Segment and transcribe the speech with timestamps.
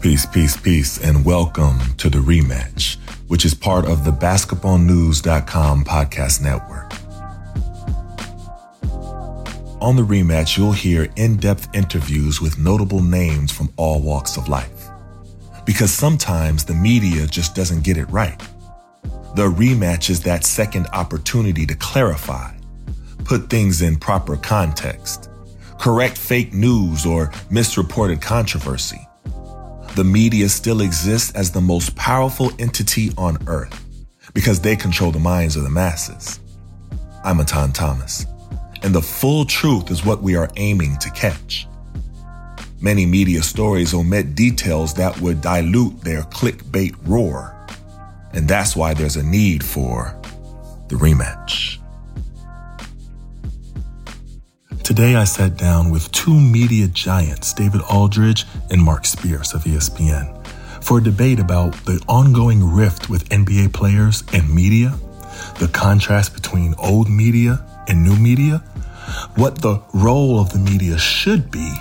[0.00, 2.96] Peace, peace, peace, and welcome to the rematch,
[3.28, 6.90] which is part of the basketballnews.com podcast network.
[9.82, 14.48] On the rematch, you'll hear in depth interviews with notable names from all walks of
[14.48, 14.88] life.
[15.66, 18.40] Because sometimes the media just doesn't get it right.
[19.36, 22.54] The rematch is that second opportunity to clarify,
[23.26, 25.28] put things in proper context,
[25.78, 29.06] correct fake news or misreported controversy
[30.00, 33.84] the media still exists as the most powerful entity on earth
[34.32, 36.40] because they control the minds of the masses.
[37.22, 38.24] I'm Etan Thomas,
[38.82, 41.68] and the full truth is what we are aiming to catch.
[42.80, 47.54] Many media stories omit details that would dilute their clickbait roar,
[48.32, 50.18] and that's why there's a need for
[50.88, 51.79] the rematch.
[54.90, 60.44] Today, I sat down with two media giants, David Aldridge and Marc Spears of ESPN,
[60.82, 64.92] for a debate about the ongoing rift with NBA players and media,
[65.60, 68.64] the contrast between old media and new media,
[69.36, 71.72] what the role of the media should be,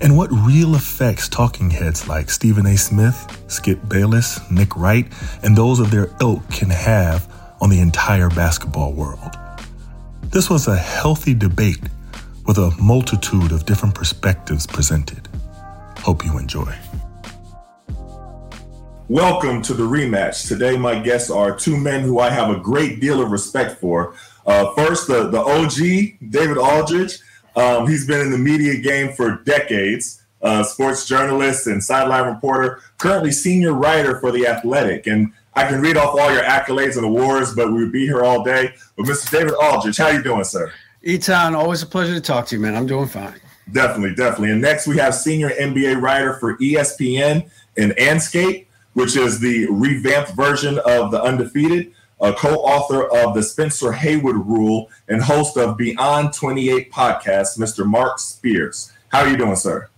[0.00, 2.76] and what real effects talking heads like Stephen A.
[2.76, 5.06] Smith, Skip Bayless, Nick Wright,
[5.44, 9.38] and those of their ilk can have on the entire basketball world.
[10.24, 11.78] This was a healthy debate
[12.46, 15.28] with a multitude of different perspectives presented.
[15.98, 16.74] Hope you enjoy.
[19.08, 20.48] Welcome to the rematch.
[20.48, 24.14] Today, my guests are two men who I have a great deal of respect for.
[24.46, 27.18] Uh, first, the, the OG, David Aldridge.
[27.54, 32.80] Um, he's been in the media game for decades, uh, sports journalist and sideline reporter,
[32.98, 35.06] currently senior writer for The Athletic.
[35.06, 38.22] And I can read off all your accolades and awards, but we would be here
[38.24, 38.74] all day.
[38.96, 39.30] But Mr.
[39.30, 40.72] David Aldridge, how you doing, sir?
[41.04, 42.76] Etan, always a pleasure to talk to you, man.
[42.76, 43.34] I'm doing fine.
[43.72, 44.50] Definitely, definitely.
[44.50, 50.34] And next we have senior NBA writer for ESPN and Andscape, which is the revamped
[50.34, 56.34] version of The Undefeated, a co-author of the Spencer Haywood Rule and host of Beyond
[56.34, 57.84] 28 podcast, Mr.
[57.84, 58.92] Marc Spears.
[59.08, 59.88] How are you doing, sir?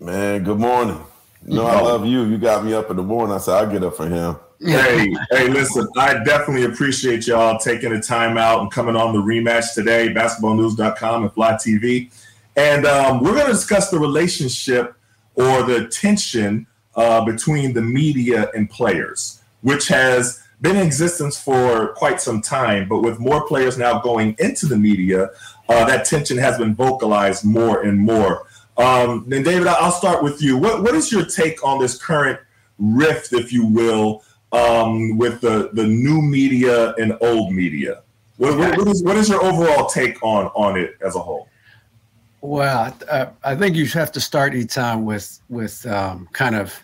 [0.00, 1.02] Man, good morning.
[1.46, 2.24] You know, I love you.
[2.24, 3.34] You got me up in the morning.
[3.34, 7.92] I said I'll get up for him hey, hey, listen, I definitely appreciate y'all taking
[7.92, 12.10] the time out and coming on the rematch today, basketballnews.com and Fly TV.
[12.56, 14.94] And um, we're going to discuss the relationship
[15.34, 21.88] or the tension uh, between the media and players, which has been in existence for
[21.94, 22.88] quite some time.
[22.88, 25.30] But with more players now going into the media,
[25.68, 28.46] uh, that tension has been vocalized more and more.
[28.78, 30.56] Um, and David, I'll start with you.
[30.56, 32.40] What, what is your take on this current
[32.78, 34.22] rift, if you will,
[34.56, 38.02] um, with the, the new media and old media.
[38.38, 41.48] What, what, what, is, what is your overall take on, on it as a whole?
[42.40, 46.78] Well, I, I think you have to start each time with with um, kind of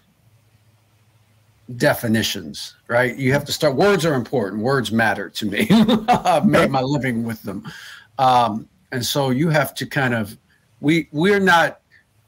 [1.76, 3.14] definitions, right?
[3.16, 3.76] You have to start.
[3.76, 4.62] Words are important.
[4.62, 5.68] Words matter to me.
[6.08, 7.70] I've made my living with them,
[8.18, 10.36] um, and so you have to kind of.
[10.80, 11.80] We we're not.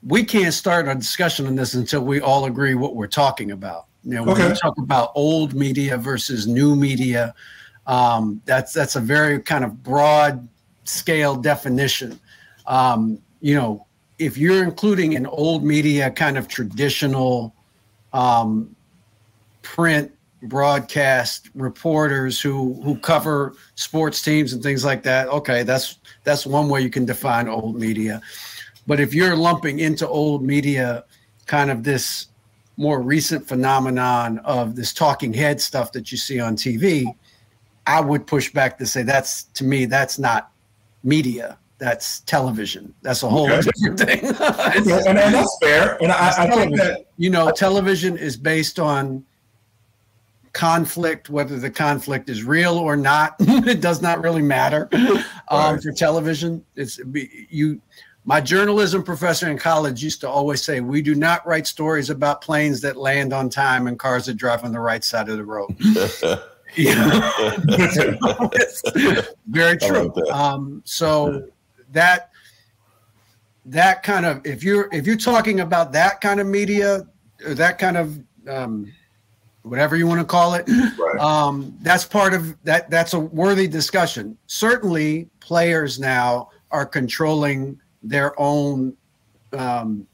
[0.07, 3.87] We can't start a discussion on this until we all agree what we're talking about.
[4.05, 4.49] You know, when okay.
[4.49, 7.35] you talk about old media versus new media,
[7.87, 10.47] um, that's that's a very kind of broad
[10.85, 12.21] scale definition.
[12.67, 13.87] Um, you know,
[14.19, 17.55] if you're including an old media kind of traditional
[18.13, 18.75] um,
[19.63, 20.13] print
[20.43, 26.69] broadcast reporters who who cover sports teams and things like that, okay, that's that's one
[26.69, 28.21] way you can define old media.
[28.87, 31.05] But if you're lumping into old media
[31.47, 32.27] kind of this
[32.77, 37.05] more recent phenomenon of this talking head stuff that you see on TV,
[37.87, 40.51] I would push back to say that's to me that's not
[41.03, 41.59] media.
[41.79, 42.95] that's television.
[43.03, 43.61] That's a whole Okay.
[43.77, 44.21] different thing.
[44.25, 45.99] And, and that's fair.
[46.03, 49.25] And I, I think that you know, television is based on
[50.53, 53.35] conflict, whether the conflict is real or not.
[53.41, 55.83] it does not really matter um, Right.
[55.83, 56.65] for television.
[56.77, 56.99] It's
[57.51, 57.81] you.
[58.27, 62.41] My journalism professor in college used to always say, "We do not write stories about
[62.41, 65.45] planes that land on time and cars that drive on the right side of the
[65.45, 65.75] road."
[66.77, 67.31] You know?
[68.55, 68.83] It's
[69.47, 70.11] very true.
[70.17, 70.29] that.
[70.35, 71.47] Um, so
[71.93, 72.31] that
[73.67, 77.07] that kind of if you're if you're talking about that kind of media,
[77.47, 78.19] or that kind of
[78.49, 78.93] um,
[79.63, 80.67] whatever you want to call it,
[80.99, 81.19] Right.
[81.21, 82.91] um, that's part of that.
[82.91, 84.37] That's a worthy discussion.
[84.47, 88.97] Certainly, players now are controlling their own
[89.53, 90.07] um,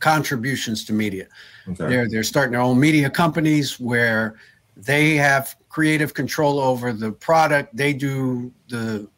[0.00, 1.26] contributions to media.
[1.68, 1.88] Okay.
[1.88, 4.34] They're they're starting their own media companies where
[4.76, 7.74] they have creative control over the product.
[7.74, 9.08] They do the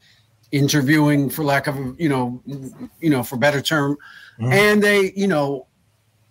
[0.53, 2.41] interviewing, for lack of you know,
[3.01, 3.97] you know, for better term,
[4.39, 5.67] and they you know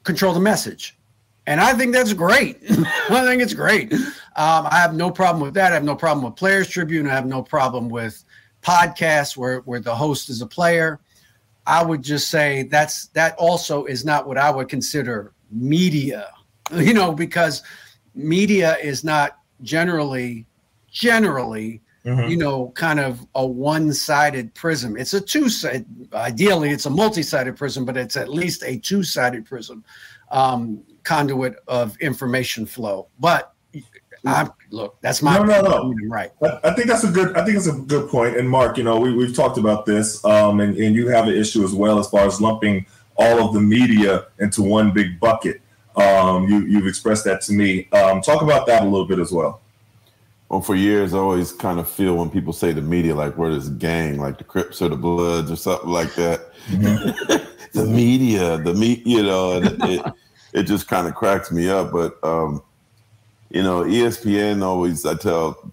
[0.03, 0.97] control the message.
[1.45, 2.59] And I think that's great.
[2.69, 3.91] I think it's great.
[3.91, 5.73] Um, I have no problem with that.
[5.73, 7.05] I have no problem with Players Tribune.
[7.05, 8.23] I have no problem with
[8.61, 10.99] podcasts where where the host is a player.
[11.65, 16.29] I would just say that's that also is not what I would consider media,
[16.75, 17.63] you know, because
[18.15, 20.45] media is not generally
[20.91, 22.29] generally Mhm.
[22.29, 27.85] you know kind of a one-sided prism it's a two-sided ideally it's a multi-sided prism
[27.85, 29.85] but it's at least a two-sided prism
[30.29, 33.52] um, conduit of information flow but
[34.25, 35.93] i look that's my No, no, no.
[36.07, 37.35] right I, I think that's a good.
[37.35, 38.37] I think it's a good point.
[38.37, 41.35] And Marc, you know, we we've talked about this, um, and and you have an
[41.35, 42.85] issue as well as far as lumping
[43.15, 45.61] all of the media into one big bucket.
[45.95, 47.87] Um, you you've expressed that to me.
[47.91, 49.61] Um, talk about that a little bit as well.
[50.49, 53.53] Well, for years, I always kind of feel when people say the media, like we're
[53.53, 56.51] this gang, like the Crips or the Bloods or something like that.
[57.73, 60.13] the media, the me, you know, and it, it,
[60.53, 61.91] it just kind of cracks me up.
[61.91, 62.61] But um,
[63.53, 65.71] you know, ESPN always, I tell,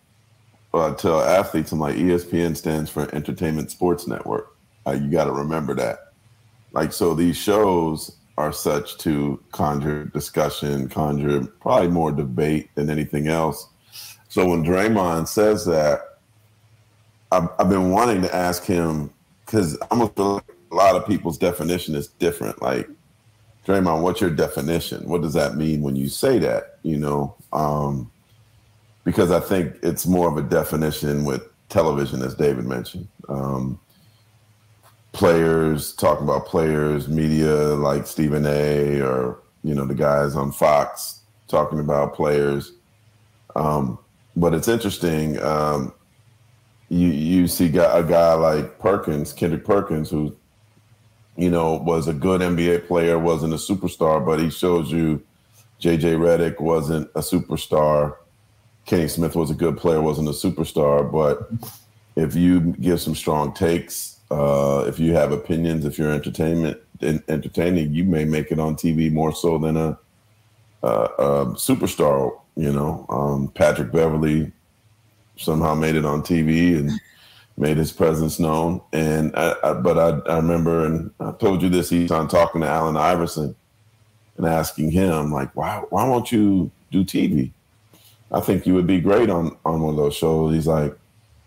[0.75, 4.55] I tell athletes, I'm like, ESPN stands for Entertainment Sports Network.
[4.87, 6.13] Uh, you got to remember that.
[6.73, 13.29] Like, so these shows are such to conjure discussion, conjure probably more debate than anything
[13.29, 13.67] else.
[14.29, 16.19] So when Draymond says that,
[17.33, 19.11] I've, I've been wanting to ask him
[19.45, 22.61] because I almost feel a lot of people's definition is different.
[22.61, 22.89] Like,
[23.67, 25.09] Draymond, what's your definition?
[25.09, 26.79] What does that mean when you say that?
[26.83, 28.11] You know, um,
[29.05, 33.09] because I think it's more of a definition with television, as David mentioned.
[33.29, 33.79] Um,
[35.13, 39.01] players talking about players, media like Stephen A.
[39.01, 42.73] or you know the guys on Fox talking about players.
[43.57, 43.99] Um,
[44.37, 45.41] but it's interesting.
[45.43, 45.93] Um,
[46.89, 50.37] you you see a guy like Perkins, Kendrick Perkins, who
[51.41, 55.23] you know was a good NBA player, wasn't a superstar, but he shows you
[55.81, 58.17] JJ Redick wasn't a superstar.
[58.85, 61.51] Kenny Smith was a good player, wasn't a superstar, but
[62.17, 67.23] if you give some strong takes, uh, if you have opinions, if you're entertainment en-
[67.29, 69.99] entertaining, you may make it on TV more so than a,
[70.83, 72.39] a, a superstar.
[72.57, 74.53] You know, um, Patrick Beverley
[75.37, 76.91] somehow made it on TV and
[77.61, 78.81] made his presence known.
[78.93, 82.63] And I, I, but I, I remember, and I told you this, he's on talking
[82.63, 83.55] to Allen Iverson
[84.39, 87.53] and asking him like, why why won't you do TV?
[88.33, 90.55] I think you would be great on on one of those shows.
[90.55, 90.97] He's like,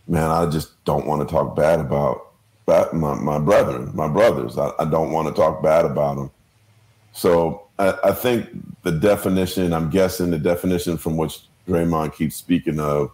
[0.07, 2.33] man, I just don't want to talk bad about
[2.67, 4.57] my, my brethren, my brothers.
[4.57, 6.31] I, I don't want to talk bad about them.
[7.11, 8.49] So I, I think
[8.83, 13.11] the definition, I'm guessing the definition from which Draymond keeps speaking of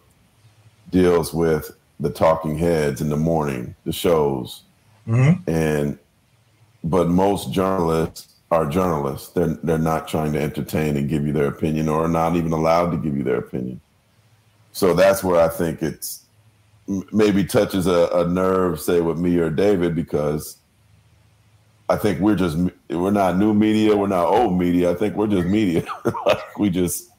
[0.91, 4.63] deals with the talking heads in the morning, the shows.
[5.07, 5.49] Mm-hmm.
[5.49, 5.99] And
[6.83, 9.29] but most journalists are journalists.
[9.29, 12.91] They're they're not trying to entertain and give you their opinion or not even allowed
[12.91, 13.81] to give you their opinion.
[14.71, 16.25] So that's where I think it's
[17.11, 20.57] maybe touches a, a nerve, say with me or David, because
[21.89, 22.57] I think we're just
[22.89, 24.91] we're not new media, we're not old media.
[24.91, 25.85] I think we're just media.
[26.25, 27.09] like we just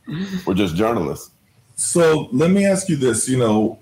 [0.47, 1.33] we're just journalists.
[1.77, 3.79] So let me ask you this, you know,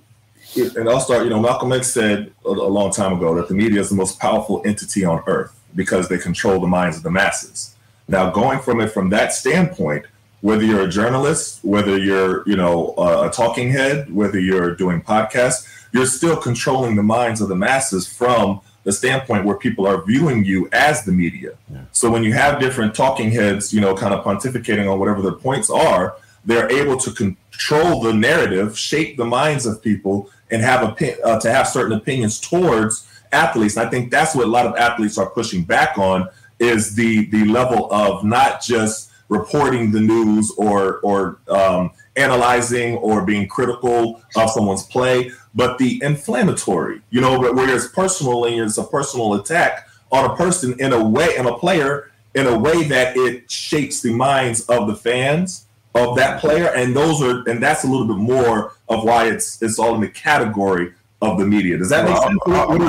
[0.56, 1.24] and I'll start.
[1.24, 3.96] You know, Malcolm X said a, a long time ago that the media is the
[3.96, 7.74] most powerful entity on earth because they control the minds of the masses.
[8.08, 10.06] Now, going from it from that standpoint,
[10.40, 15.02] whether you're a journalist, whether you're, you know, a, a talking head, whether you're doing
[15.02, 20.02] podcasts, you're still controlling the minds of the masses from the standpoint where people are
[20.04, 21.50] viewing you as the media.
[21.92, 25.32] So when you have different talking heads, you know, kind of pontificating on whatever their
[25.32, 30.82] points are, they're able to control the narrative, shape the minds of people, and have
[30.82, 33.76] a uh, to have certain opinions towards athletes.
[33.76, 36.28] And I think that's what a lot of athletes are pushing back on
[36.58, 43.24] is the the level of not just reporting the news or or um, analyzing or
[43.24, 48.78] being critical of someone's play, but the inflammatory, you know, where it's personal and it's
[48.78, 52.82] a personal attack on a person in a way, in a player, in a way
[52.84, 56.66] that it shapes the minds of the fans of that player.
[56.74, 60.00] And those are, and that's a little bit more of why it's it's all in
[60.00, 61.76] the category of the media.
[61.78, 62.38] Does that make sense?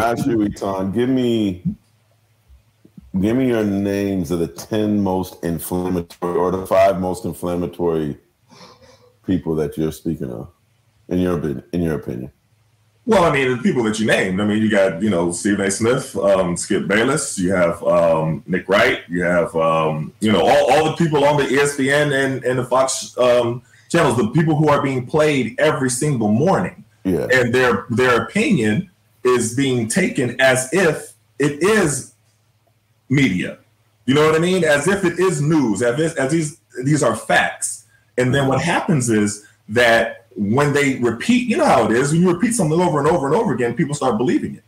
[0.04, 1.64] Actually, Etan, give me
[3.20, 8.18] give me your names of the ten most inflammatory or the five most inflammatory
[9.26, 10.50] people that you're speaking of,
[11.08, 12.32] in your in your opinion.
[13.06, 14.40] Well, I mean, the people that you named.
[14.40, 15.72] I mean, you got you know Stephen A.
[15.72, 20.72] Smith, um, Skip Bayless, you have um, Nick Wright, you have um, you know all,
[20.72, 24.70] all the people on the ESPN and, and the Fox um, channels, the people who
[24.70, 27.28] are being played every single morning, yeah.
[27.34, 28.90] and their their opinion
[29.24, 32.14] is being taken as if it is
[33.10, 33.58] media.
[34.06, 34.64] You know what I mean?
[34.64, 37.86] As if it is news, as if, as these these are facts.
[38.18, 42.22] And then what happens is that when they repeat, you know how it is, when
[42.22, 44.64] you repeat something over and over and over again, people start believing it.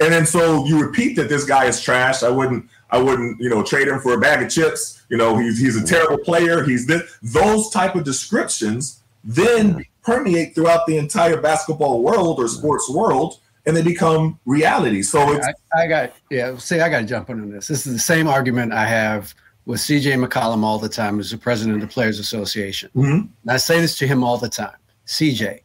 [0.00, 2.22] And then so you repeat that this guy is trash.
[2.22, 5.02] I wouldn't, I wouldn't, you know, trade him for a bag of chips.
[5.10, 6.64] You know, he's he's a terrible player.
[6.64, 7.18] He's this.
[7.22, 13.76] Those type of descriptions then permeate throughout the entire basketball world or sports world, and
[13.76, 15.02] they become reality.
[15.02, 16.56] So it's, I, I got yeah.
[16.56, 17.68] See, I got to jump in on this.
[17.68, 19.34] This is the same argument I have
[19.66, 22.90] with CJ McCollum all the time, as the president of the Players Association.
[22.96, 23.28] Mhm.
[23.42, 24.72] And I say this to him all the time.
[25.10, 25.60] CJ,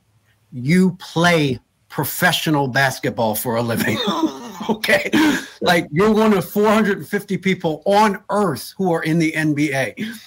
[0.52, 1.60] you play
[1.90, 3.98] professional basketball for a living.
[4.70, 5.10] okay.
[5.62, 10.18] Like you're one of 450 people on earth who are in the NBA,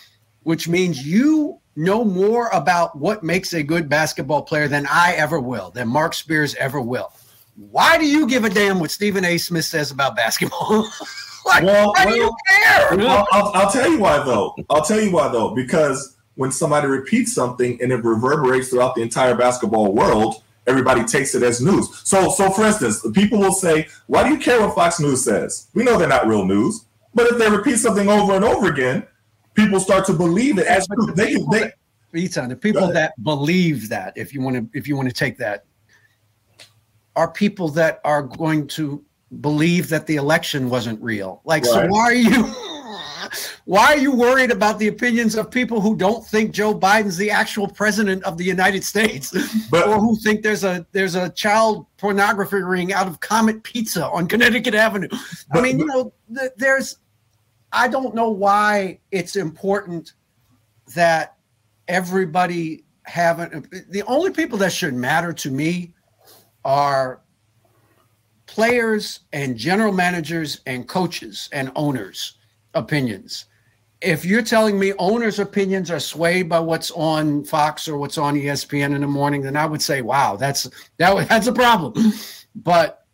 [0.43, 5.41] which means you know more about what makes a good basketball player than I ever
[5.41, 7.13] will, than Marc Spears ever will.
[7.57, 9.39] Why do you give a damn what Stephen A.
[9.39, 10.89] Smith says about basketball?
[11.47, 13.01] like, Well, why do you care?
[13.01, 14.55] I'll, I'll, I'll tell you why though.
[14.71, 15.55] I'll tell you why though.
[15.55, 21.35] Because when somebody repeats something and it reverberates throughout the entire basketball world, everybody takes
[21.35, 21.88] it as news.
[22.04, 25.66] So, so for instance, people will say, "Why do you care what Fox News says?"
[25.75, 29.04] We know they're not real news, but if they repeat something over and over again,
[29.54, 31.73] people start to believe it as the They, they,
[32.25, 35.38] Etan, the people that believe that, if you want to, if you want to take
[35.38, 35.64] that,
[37.16, 39.04] are people that are going to
[39.40, 41.40] believe that the election wasn't real.
[41.45, 42.78] Like, so why are you?
[43.65, 47.31] Why are you worried about the opinions of people who don't think Joe Biden's the
[47.31, 49.35] actual president of the United States,
[49.71, 54.07] But- or who think there's a there's a child pornography ring out of Comet Pizza
[54.07, 55.09] on Connecticut Avenue?
[55.13, 55.19] I
[55.53, 56.99] But- mean, you know, th- there's.
[57.71, 60.15] I don't know why it's important
[60.95, 61.37] that
[61.87, 65.93] everybody have an, the only people that should matter to me
[66.65, 67.21] are
[68.47, 72.38] players and general managers and coaches and owners
[72.75, 73.47] opinions
[74.01, 78.35] if you're telling me owners opinions are swayed by what's on fox or what's on
[78.37, 82.13] espn in the morning then i would say wow that's that that's a problem
[82.57, 83.05] but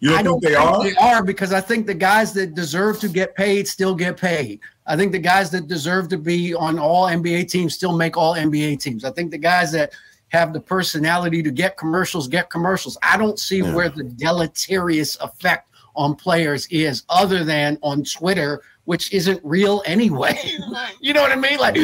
[0.00, 0.82] you don't I don't think they are?
[0.82, 4.58] they are because I think the guys that deserve to get paid still get paid.
[4.84, 8.34] I think the guys that deserve to be on all NBA teams still make all
[8.34, 9.04] NBA teams.
[9.04, 9.92] I think the guys that
[10.30, 12.98] have the personality to get commercials get commercials.
[13.00, 13.72] I don't see Yeah.
[13.76, 20.38] where the deleterious effect on players is other than on Twitter, which isn't real anyway.
[21.00, 21.58] you know what I mean?
[21.58, 21.76] Like,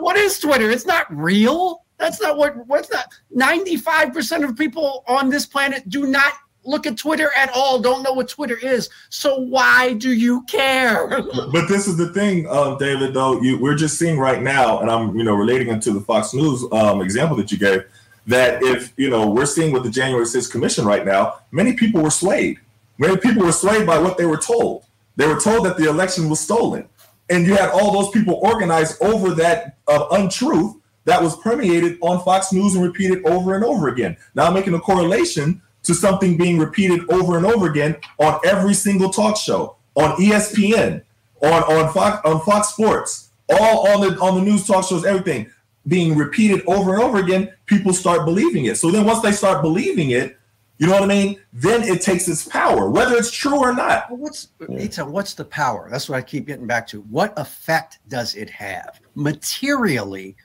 [0.00, 0.70] what is Twitter?
[0.70, 1.82] It's not real.
[1.98, 3.12] That's not what, what's that?
[3.34, 6.34] 95% of people on this planet do not
[6.66, 8.90] look at Twitter at all, don't know what Twitter is.
[9.08, 11.22] So why do you care?
[11.52, 13.14] But this is the thing, uh, David.
[13.14, 16.00] Though you, we're just seeing right now, and I'm, you know, relating it to the
[16.00, 17.84] Fox News um, example that you gave.
[18.26, 22.02] That if you know, we're seeing with the January 6th Commission right now, many people
[22.02, 22.58] were swayed.
[22.98, 24.85] Many people were swayed by what they were told.
[25.16, 26.88] They were told that the election was stolen,
[27.30, 32.22] and you had all those people organized over that uh, untruth that was permeated on
[32.24, 34.16] Fox News and repeated over and over again.
[34.34, 38.74] Now, I'm making a correlation to something being repeated over and over again on every
[38.74, 41.02] single talk show, on ESPN,
[41.42, 45.50] on on Fox on Fox Sports, all on the on the news talk shows, everything
[45.86, 47.52] being repeated over and over again.
[47.66, 48.76] People start believing it.
[48.76, 50.36] So then, once they start believing it,
[50.78, 51.40] you know what I mean.
[51.52, 54.10] Then it takes its power, whether it's true or not.
[54.10, 55.88] Well, what's Etan, what's the power?
[55.90, 57.00] That's what I keep getting back to.
[57.02, 60.36] What effect does it have materially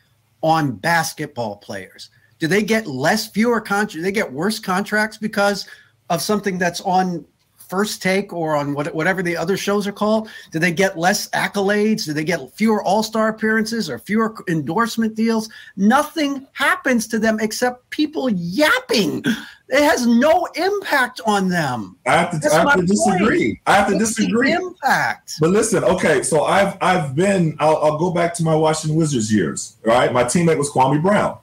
[0.42, 2.10] on basketball players?
[2.40, 4.04] Do they get less fewer contracts?
[4.04, 5.68] They get worse contracts because
[6.10, 7.26] of something that's on
[7.72, 10.28] First Take or on what, whatever the other shows are called?
[10.52, 12.04] Do they get less accolades?
[12.04, 15.50] Do they get fewer All Star appearances or fewer endorsement deals?
[15.78, 19.24] Nothing happens to them except people yapping.
[19.70, 21.96] It has no impact on them.
[22.06, 23.62] I have to, I have to disagree.
[23.66, 24.52] I have to What's disagree.
[24.52, 25.36] impact.
[25.40, 27.56] But listen, okay, so I've I've been.
[27.58, 29.78] I'll, I'll go back to my Washington Wizards years.
[29.86, 31.38] Right, my teammate was Kwame Brown.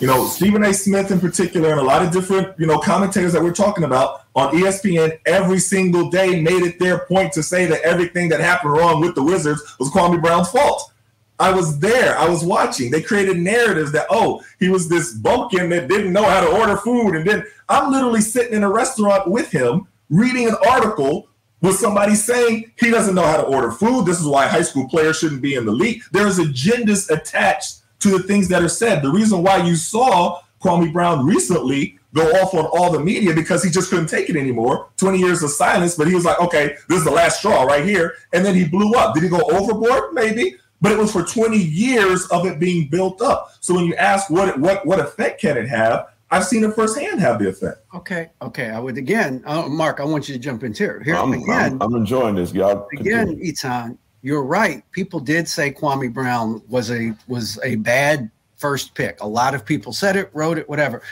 [0.00, 0.74] You know, Stephen A.
[0.74, 4.21] Smith in particular, and a lot of different you know commentators that we're talking about
[4.34, 8.72] on ESPN every single day made it their point to say that everything that happened
[8.72, 10.92] wrong with the Wizards was Kwame Brown's fault.
[11.38, 12.16] I was there.
[12.18, 12.90] I was watching.
[12.90, 16.76] They created narratives that, oh, he was this bumpkin that didn't know how to order
[16.76, 17.16] food.
[17.16, 21.28] And then I'm literally sitting in a restaurant with him reading an article
[21.60, 24.06] with somebody saying he doesn't know how to order food.
[24.06, 26.02] This is why high school players shouldn't be in the league.
[26.12, 29.02] There's agendas attached to the things that are said.
[29.02, 33.62] The reason why you saw Kwame Brown recently go off on all the media because
[33.62, 34.88] he just couldn't take it anymore.
[34.96, 37.84] 20 years of silence, but he was like, okay, this is the last straw right
[37.84, 38.14] here.
[38.32, 39.14] And then he blew up.
[39.14, 40.12] Did he go overboard?
[40.12, 43.52] Maybe but it was for 20 years of it being built up.
[43.60, 47.20] So when you ask what what what effect can it have, I've seen it firsthand
[47.20, 47.78] have the effect.
[47.94, 48.70] Okay, okay.
[48.70, 50.00] I would again, uh, Marc.
[50.00, 51.00] I want you to jump in here.
[51.04, 51.74] Here I'm, again.
[51.74, 52.88] I'm, I'm enjoying this, y'all.
[52.98, 54.82] Again, Etan, you're right.
[54.90, 59.20] People did say Kwame Brown was a was a bad first pick.
[59.20, 61.02] A lot of people said it, wrote it, whatever.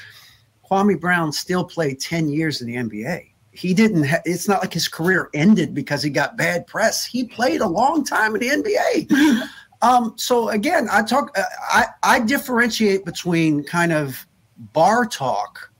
[0.70, 4.72] Kwame Brown still played 10 years in the NBA he didn't ha- it's not like
[4.72, 7.04] his career ended because he got bad press.
[7.04, 9.48] He played a long time in the nba
[9.82, 14.26] um, so again i talk uh, i i differentiate between kind of
[14.72, 15.70] bar talk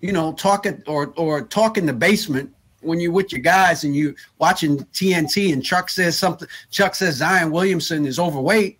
[0.00, 3.84] you know talk at, or or talk in the basement when you're with your guys
[3.84, 8.79] and you watching tnt and chuck says something chuck says zion williamson is overweight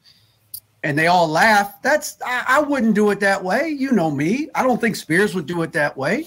[0.82, 4.49] and they all laugh that's I, I wouldn't do it that way you know me
[4.54, 6.26] i don't think spears would do it that way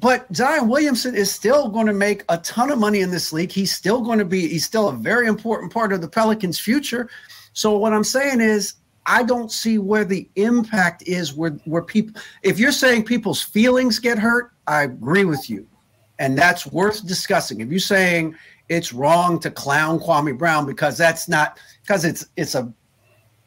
[0.00, 3.52] but Zion Williamson is still going to make a ton of money in this league.
[3.52, 7.10] He's still going to be, he's still a very important part of the Pelicans' future.
[7.52, 8.74] So what I'm saying is,
[9.06, 13.98] I don't see where the impact is where where people if you're saying people's feelings
[13.98, 15.66] get hurt, I agree with you.
[16.18, 17.60] And that's worth discussing.
[17.60, 18.36] If you're saying
[18.68, 21.58] it's wrong to clown Kwame Brown because that's not
[21.90, 22.72] because it's it's a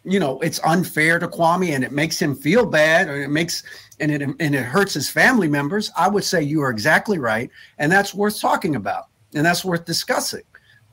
[0.03, 3.63] you know it's unfair to Kwame and it makes him feel bad or it makes
[4.01, 7.49] and it and it hurts his family members, I would say you are exactly right,
[7.77, 10.41] and that's worth talking about and that's worth discussing.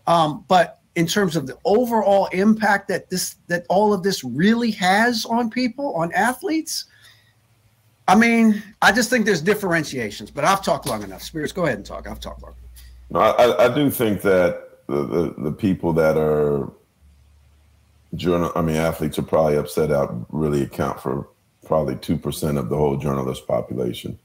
[0.06, 4.70] Um, but in terms of the overall impact that this that all of this really
[4.72, 6.84] has on people, on athletes,
[8.06, 10.30] I mean, I just think there's differentiations.
[10.30, 11.24] But I've talked long enough.
[11.24, 12.08] Spears, go ahead and talk.
[12.08, 12.54] I've talked long.
[13.10, 16.70] No, I, I do think that the, the, the people that are
[18.14, 21.29] journal, I mean, athletes are probably upset out really account for
[21.64, 24.18] probably 2% of the whole journalist population.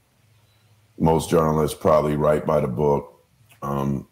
[0.98, 3.22] Most journalists probably write by the book,
[3.62, 4.08] um,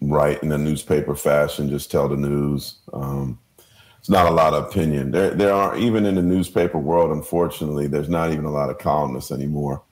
[0.00, 2.78] write in a newspaper fashion, just tell the news.
[2.92, 3.38] Um,
[3.98, 5.12] it's not a lot of opinion.
[5.12, 7.12] There, there are even in the newspaper world.
[7.12, 9.82] Unfortunately, there's not even a lot of columnists anymore.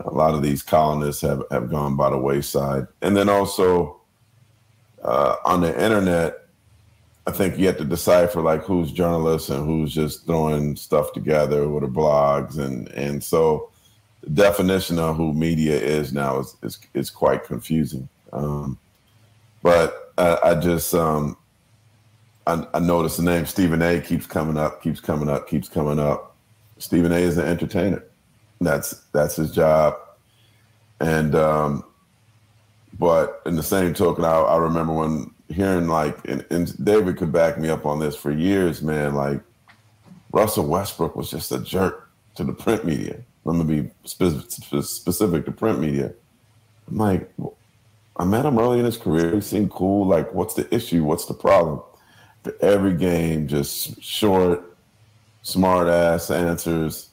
[0.00, 2.88] A lot of these columnists have have gone by the wayside.
[3.02, 4.00] And then also
[5.04, 6.39] uh, on the internet,
[7.26, 11.68] I think you have to decipher like who's journalists and who's just throwing stuff together
[11.68, 13.70] with the blogs and and so
[14.22, 18.08] the definition of who media is now is is, is quite confusing.
[18.32, 18.78] Um,
[19.62, 21.36] but I, I just um,
[22.46, 24.00] I, I noticed the name Stephen A.
[24.00, 26.36] keeps coming up, keeps coming up, keeps coming up.
[26.78, 27.16] Stephen A.
[27.16, 28.04] is an entertainer.
[28.60, 29.96] That's that's his job,
[31.00, 31.84] and um,
[32.98, 37.32] but in the same token, I, I remember when hearing like, and, and David could
[37.32, 39.14] back me up on this for years, man.
[39.14, 39.40] Like
[40.32, 43.16] Russell Westbrook was just a jerk to the print media.
[43.44, 46.12] I'm gonna be spe- specific to print media.
[46.88, 47.32] I'm like,
[48.16, 49.34] I met him early in his career.
[49.34, 50.06] He seemed cool.
[50.06, 51.04] Like, what's the issue?
[51.04, 51.80] What's the problem?
[52.44, 54.76] For every game, just short,
[55.42, 57.10] smart ass answers.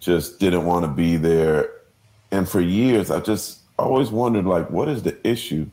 [0.00, 1.70] Just didn't want to be there.
[2.30, 5.66] And for years, I just always wondered, like, what is the issue?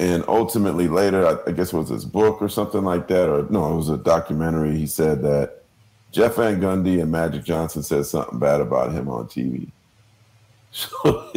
[0.00, 3.46] And ultimately later I, I, guess it was his book or something like that or
[3.50, 4.76] no it was a documentary.
[4.76, 5.62] He said that
[6.10, 9.70] jeff van gundy and magic johnson said something bad about him on tv
[10.72, 11.30] so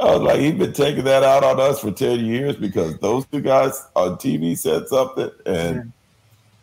[0.00, 3.26] i was like he's been taking that out on us for 10 years because those
[3.26, 5.30] two guys on tv said something.
[5.44, 5.92] And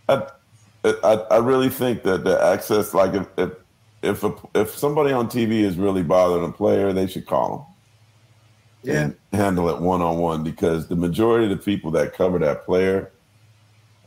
[0.08, 0.28] I,
[0.86, 3.52] I, I really think that the access like if if
[4.02, 7.75] if, a, if somebody on tv is really bothering a player they should call him
[8.86, 9.02] yeah.
[9.02, 12.66] and handle it one on one because the majority of the people that cover that
[12.66, 13.12] player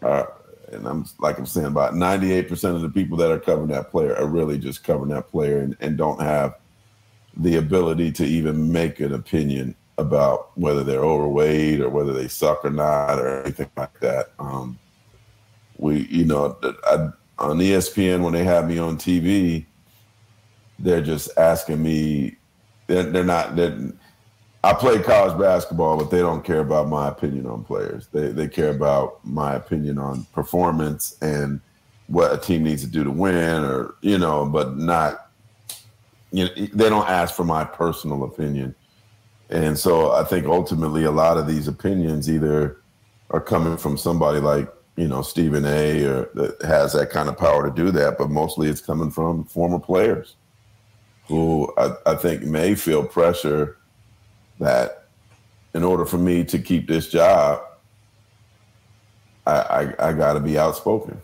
[0.03, 0.33] are,
[0.73, 4.17] and I'm like I'm saying, about 98% of the people that are covering that player
[4.17, 6.55] are really just covering that player and, and don't have
[7.37, 12.65] the ability to even make an opinion about whether they're overweight or whether they suck
[12.65, 14.33] or not or anything like that.
[14.39, 14.79] Um,
[15.77, 19.67] we, you know, I, on ESPN when they have me on TV,
[20.79, 22.37] they're just asking me.
[22.87, 23.57] They're, they're not.
[23.57, 23.77] They're,
[24.65, 28.09] I play college basketball, but they don't care about my opinion on players.
[28.09, 31.61] They they care about my opinion on performance and
[32.09, 35.31] what a team needs to do to win, or you know, but not.
[36.31, 38.75] You know, they don't ask for my personal opinion,
[39.49, 42.83] and so I think ultimately a lot of these opinions either
[43.31, 46.05] are coming from somebody like you know Stephen A.
[46.05, 49.45] or that has that kind of power to do that, but mostly it's coming from
[49.45, 50.35] former players
[51.29, 53.78] who I, I think may feel pressure
[54.61, 55.05] that
[55.75, 57.63] in order for me to keep this job,
[59.47, 61.21] I, I, I got to be outspoken.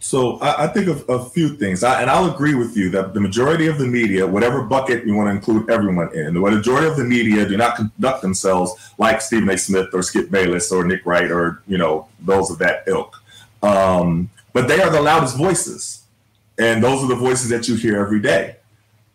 [0.00, 3.12] So I, I think of a few things, I, and I'll agree with you that
[3.12, 6.88] the majority of the media, whatever bucket you want to include everyone in, the majority
[6.88, 9.58] of the media do not conduct themselves like Stephen A.
[9.58, 13.22] Smith or Skip Bayless or Nick Wright or you know those of that ilk.
[13.62, 16.04] Um, but they are the loudest voices,
[16.58, 18.56] and those are the voices that you hear every day.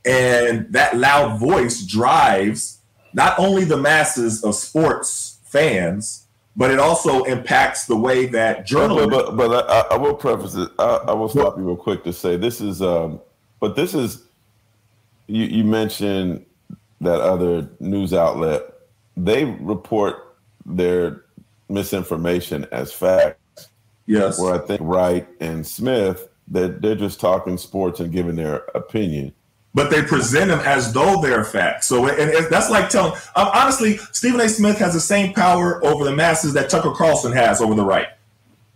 [0.05, 2.79] And that loud voice drives
[3.13, 9.09] not only the masses of sports fans, but it also impacts the way that journalists.
[9.09, 10.69] But, but, but I, I, will preface it.
[10.79, 13.19] I, I, will stop you real quick to say this is, um,
[13.59, 14.23] but this is,
[15.27, 16.45] you, you mentioned
[17.01, 18.63] that other news outlet,
[19.17, 21.25] they report their
[21.69, 23.69] misinformation as facts.
[24.07, 24.39] Yes.
[24.39, 29.33] Where I think Wright and Smith, they're, they're just talking sports and giving their opinion
[29.75, 31.85] but they present them as though they're facts.
[31.85, 33.11] So, and, and that's like telling.
[33.35, 34.47] Um, honestly, Stephen A.
[34.47, 38.07] Smith has the same power over the masses that Tucker Carlson has over the right.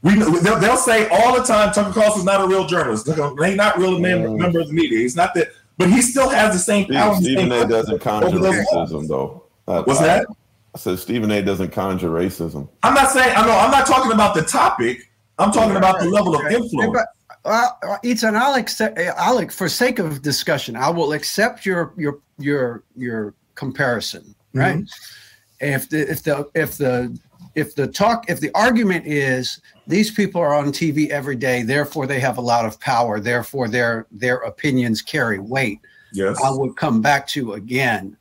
[0.01, 3.07] We they'll, they'll say all the time Tucker Carlson's not a real journalist.
[3.07, 4.99] He's not really a member, member of the media.
[4.99, 7.15] He's not that, but he still has the same power.
[7.15, 7.65] Stephen A.
[7.65, 9.45] doesn't conjure racism, though.
[9.65, 10.27] What's that?
[10.75, 11.41] I said Stephen A.
[11.41, 12.67] doesn't conjure racism.
[12.83, 13.57] I'm not saying I know.
[13.57, 15.09] I'm not talking about the topic.
[15.37, 16.99] I'm talking about the level of influence.
[17.45, 17.69] Uh,
[18.03, 18.99] Etan, I'll accept.
[19.17, 24.77] I'll, for sake of discussion, I will accept your your your your comparison, right?
[24.77, 25.65] Mm-hmm.
[25.65, 27.17] If the if the if the
[27.55, 32.07] if the talk if the argument is these people are on TV every day, therefore
[32.07, 35.79] they have a lot of power, therefore their their opinions carry weight.
[36.11, 38.17] Yes, I would come back to again.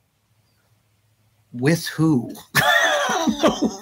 [1.52, 2.26] With who?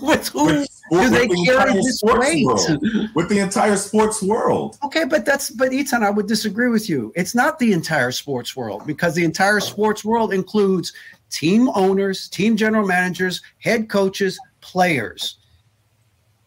[0.03, 0.45] with who?
[0.45, 3.11] With, do they the carry this weight?
[3.15, 4.79] With the entire sports world.
[4.85, 7.13] Okay, but that's but Etan, I would disagree with you.
[7.17, 10.93] It's not the entire sports world because the entire sports world includes
[11.31, 15.39] team owners, team general managers, head coaches, players.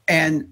[0.08, 0.52] And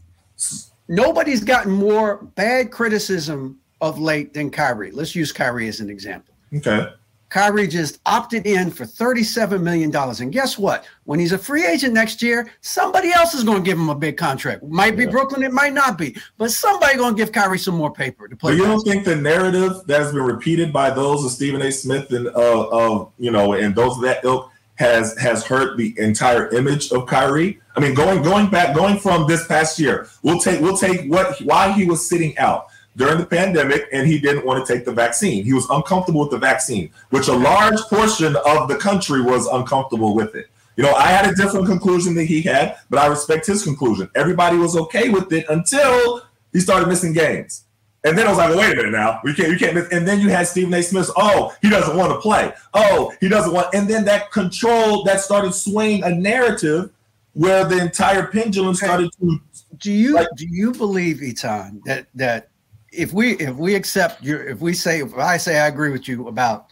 [0.87, 4.91] nobody's gotten more bad criticism of late than Kyrie.
[4.91, 6.35] Let's use Kyrie as an example.
[6.53, 6.87] Okay.
[7.29, 9.93] Kyrie just opted in for $37 million.
[9.93, 10.87] And guess what?
[11.03, 13.95] When he's a free agent next year, somebody else is going to give him a
[13.95, 14.63] big contract.
[14.63, 15.11] Might be yeah.
[15.11, 16.15] Brooklyn, it might not be.
[16.37, 18.53] But somebody going to give Kyrie some more paper to play.
[18.53, 21.71] But you don't think the narrative that has been repeated by those of Stephen A.
[21.71, 25.93] Smith and uh, of you know and those of that ilk has has hurt the
[25.97, 27.59] entire image of Kyrie?
[27.75, 31.39] I mean, going going back, going from this past year, we'll take we'll take what
[31.41, 34.91] why he was sitting out during the pandemic and he didn't want to take the
[34.91, 35.45] vaccine.
[35.45, 40.15] He was uncomfortable with the vaccine, which a large portion of the country was uncomfortable
[40.15, 40.47] with it.
[40.75, 44.09] You know, I had a different conclusion than he had, but I respect his conclusion.
[44.15, 47.63] Everybody was okay with it until he started missing games.
[48.03, 49.89] And then I was like, wait a minute now, we can't, we can't miss.
[49.89, 50.81] And then you had Stephen A.
[50.81, 51.09] Smith.
[51.17, 52.53] Oh, he doesn't want to play.
[52.73, 53.73] Oh, he doesn't want.
[53.73, 56.91] And then that control that started swaying a narrative
[57.33, 59.39] where the entire pendulum started to.
[59.77, 62.49] Do you like, do you believe, Etan, that that
[62.97, 66.07] if we if we accept your if we say if I say I agree with
[66.07, 66.67] you about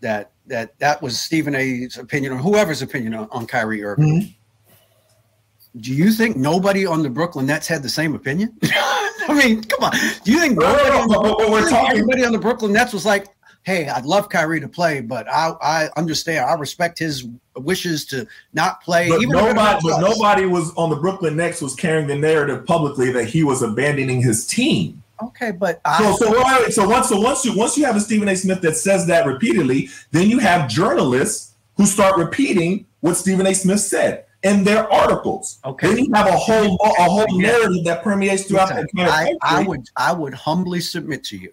[0.00, 4.20] that that that was Stephen A's opinion or whoever's opinion on, on Kyrie Irving.
[4.20, 5.80] Mm-hmm.
[5.80, 8.56] Do you think nobody on the Brooklyn Nets had the same opinion?
[8.62, 9.92] I mean, come on.
[10.24, 13.26] Do you think nobody, on, the, we're talking, everybody on the Brooklyn Nets was like,
[13.62, 16.46] "Hey, I'd love Kyrie to play, but I I understand.
[16.46, 21.36] I respect his wishes to not play." But nobody, but nobody was on the Brooklyn
[21.36, 25.02] Nets was carrying the narrative publicly that he was abandoning his team.
[25.22, 28.28] Okay, but I, so so, so once so once you once you have a Stephen
[28.28, 28.36] A.
[28.36, 33.54] Smith that says that repeatedly, then you have journalists who start repeating what Stephen A.
[33.54, 35.58] Smith said in their articles.
[35.64, 39.60] Okay, then you have a whole a whole narrative that permeates throughout the entire I,
[39.60, 41.52] I would I would humbly submit to you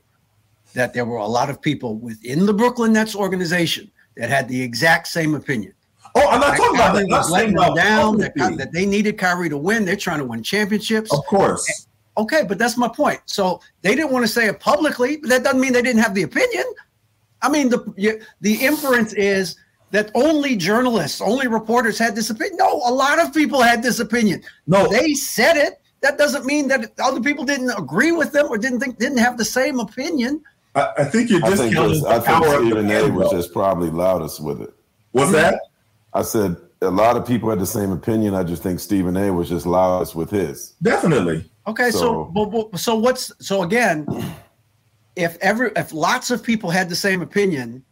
[0.74, 4.62] that there were a lot of people within the Brooklyn Nets organization that had the
[4.62, 5.74] exact same opinion.
[6.16, 7.08] Oh, I'm not talking about that.
[7.08, 8.18] Was letting them down.
[8.18, 9.86] That, that, they needed Kyrie to win.
[9.86, 11.12] They're trying to win championships.
[11.12, 11.88] Of course.
[12.18, 13.22] Okay, but that's my point.
[13.26, 16.14] So they didn't want to say it publicly, but that doesn't mean they didn't have
[16.14, 16.66] the opinion.
[17.42, 19.58] I mean, the the inference is
[19.92, 22.58] that only journalists, only reporters had this opinion.
[22.58, 24.44] No, a lot of people had this opinion.
[24.66, 25.80] No, they said it.
[26.02, 29.38] That doesn't mean that other people didn't agree with them or didn't think didn't have
[29.38, 30.44] the same opinion.
[30.76, 33.10] I, I think you're discounting I think, just, I think Stephen A.
[33.10, 34.74] was just probably loudest with it.
[35.12, 35.62] What's that?
[36.14, 38.34] I said a lot of people had the same opinion.
[38.34, 39.32] I just think Stephen A.
[39.32, 40.74] was just loudest with his.
[40.82, 41.50] Definitely.
[41.66, 44.08] Okay, so so, so what's so again?
[45.16, 47.84] If every if lots of people had the same opinion,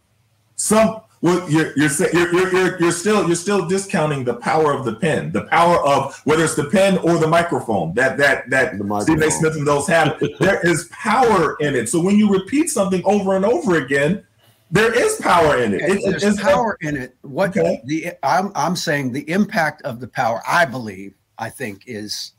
[0.55, 4.95] some well, you're you're, you're you're you're still you're still discounting the power of the
[4.95, 8.73] pen, the power of whether it's the pen or the microphone that that that
[9.03, 9.31] Stephen A.
[9.31, 10.19] Smith and those have.
[10.39, 11.89] there is power in it.
[11.89, 14.25] So when you repeat something over and over again,
[14.71, 15.79] there is power in it.
[15.79, 17.17] There's it's power in it.
[17.21, 17.81] What okay.
[17.85, 22.33] the I'm I'm saying the impact of the power, I believe, I think is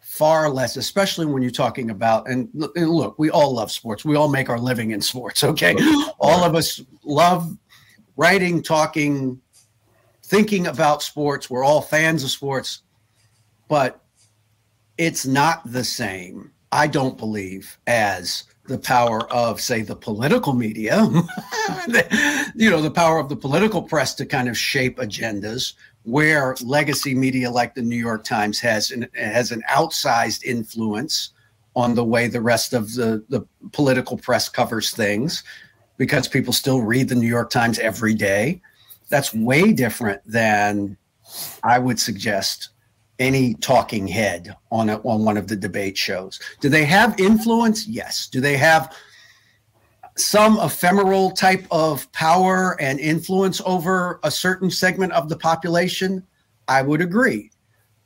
[0.00, 4.04] far less, especially when you're talking about and, and look, we all love sports.
[4.04, 5.44] We all make our living in sports.
[5.44, 5.76] Okay,
[6.18, 7.56] all of us love
[8.16, 9.40] writing, talking,
[10.24, 11.50] thinking about sports.
[11.50, 12.82] We're all fans of sports,
[13.68, 14.02] but
[14.96, 21.02] it's not the same, I don't believe, as the power of, say, the political media,
[22.54, 25.72] you know, the power of the political press to kind of shape agendas,
[26.04, 31.30] where legacy media like the New York Times has an, has an outsized influence
[31.74, 35.42] on the way the rest of the, the political press covers things
[35.96, 38.60] because people still read the New York Times every day.
[39.08, 40.96] That's way different than
[41.62, 42.70] I would suggest
[43.18, 46.40] any talking head on a, on one of the debate shows.
[46.60, 47.86] Do they have influence?
[47.86, 48.28] Yes.
[48.28, 48.94] Do they have
[50.16, 56.26] some ephemeral type of power and influence over a certain segment of the population?
[56.68, 57.50] I would agree.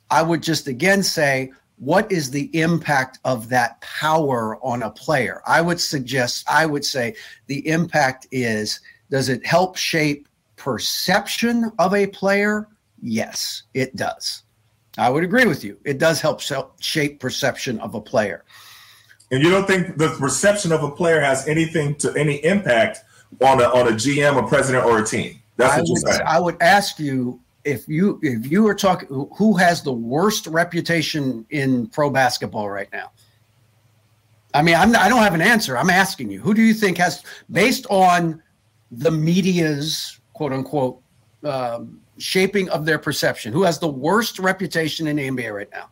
[0.09, 5.41] I would just again say what is the impact of that power on a player?
[5.45, 7.15] I would suggest, I would say
[7.47, 12.67] the impact is does it help shape perception of a player?
[13.01, 14.43] Yes, it does.
[14.97, 15.77] I would agree with you.
[15.83, 16.41] It does help
[16.79, 18.45] shape perception of a player.
[19.31, 22.99] And you don't think the perception of a player has anything to any impact
[23.41, 25.39] on a on a GM, a president, or a team?
[25.57, 26.21] That's what you're saying.
[26.25, 31.45] I would ask you if you if you were talking who has the worst reputation
[31.49, 33.11] in pro basketball right now
[34.53, 36.97] i mean I'm, i don't have an answer i'm asking you who do you think
[36.97, 38.41] has based on
[38.91, 41.01] the media's quote unquote
[41.43, 45.89] um, shaping of their perception who has the worst reputation in the nba right now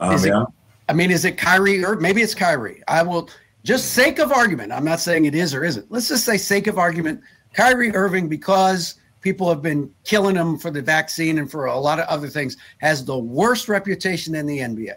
[0.00, 0.42] um, is yeah.
[0.42, 0.48] it,
[0.88, 3.28] i mean is it kyrie or maybe it's kyrie i will
[3.64, 6.66] just sake of argument i'm not saying it is or isn't let's just say sake
[6.66, 7.20] of argument
[7.54, 11.98] kyrie irving because people have been killing him for the vaccine and for a lot
[11.98, 14.94] of other things, has the worst reputation in the NBA.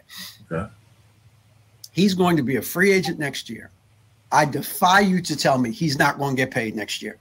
[0.51, 0.69] Okay.
[1.93, 3.71] He's going to be a free agent next year.
[4.31, 7.17] I defy you to tell me he's not going to get paid next year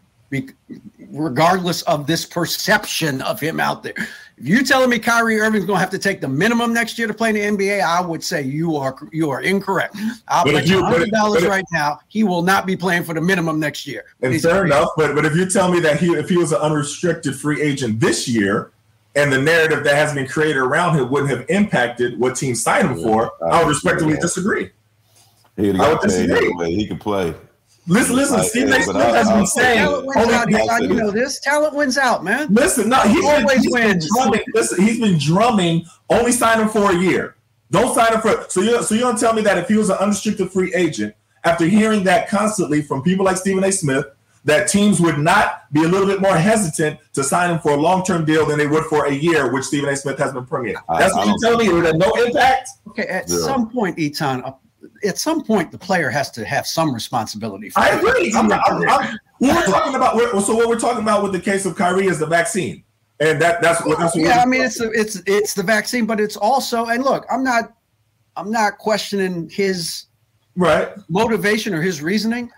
[1.10, 3.94] regardless of this perception of him out there.
[4.36, 7.06] If you're telling me Kyrie Irving's going to have to take the minimum next year
[7.06, 9.96] to play in the NBA, I would say you are you are incorrect.
[10.26, 13.60] I'll bet you hundred dollars right now he will not be playing for the minimum
[13.60, 14.04] next year.
[14.22, 16.60] And fair enough, but but if you tell me that he if he was an
[16.60, 18.72] unrestricted free agent this year,
[19.14, 22.88] and the narrative that has been created around him wouldn't have impacted what team signed
[22.88, 24.70] him for, I would respectfully disagree.
[25.56, 26.74] He would disagree.
[26.74, 27.34] He could play.
[27.86, 28.42] Listen, listen.
[28.42, 28.82] Steve A.
[28.82, 29.78] Smith has been saying,
[30.12, 30.82] talent wins out.
[30.82, 31.40] You know this.
[31.40, 32.52] Talent wins out, man.
[32.52, 34.08] Listen, no, he's always been, wins.
[34.08, 34.40] drumming.
[34.54, 35.84] Listen, he's been drumming.
[36.08, 37.36] Only sign him for a year.
[37.70, 38.46] Don't sign him for.
[38.48, 41.14] So you so you're gonna tell me that if he was an unrestricted free agent,
[41.44, 43.72] after hearing that constantly from people like Stephen A.
[43.72, 44.06] Smith,
[44.44, 47.76] that teams would not be a little bit more hesitant to sign him for a
[47.76, 49.96] long-term deal than they would for a year, which Stephen A.
[49.96, 50.80] Smith has been permeating.
[50.88, 51.80] That's I, what you're telling me.
[51.80, 52.70] That no impact.
[52.88, 53.42] Okay, at Zero.
[53.42, 54.56] some point, Etan,
[55.04, 57.70] at some point the player has to have some responsibility.
[57.76, 58.32] I agree.
[58.34, 61.66] I'm, I'm, I'm, what we're talking about, so what we're talking about with the case
[61.66, 62.84] of Kyrie is the vaccine,
[63.20, 64.24] and that that's what that's what.
[64.24, 67.74] Yeah, I mean it's it's it's the vaccine, but it's also and look, I'm not
[68.36, 70.06] I'm not questioning his
[70.56, 72.50] right motivation or his reasoning.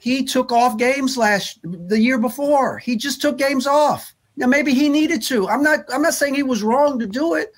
[0.00, 2.78] He took off games last the year before.
[2.78, 4.14] He just took games off.
[4.36, 5.48] Now maybe he needed to.
[5.48, 7.52] I'm not I'm not saying he was wrong to do it.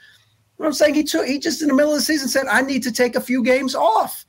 [0.58, 2.62] But I'm saying he took he just in the middle of the season said I
[2.62, 4.26] need to take a few games off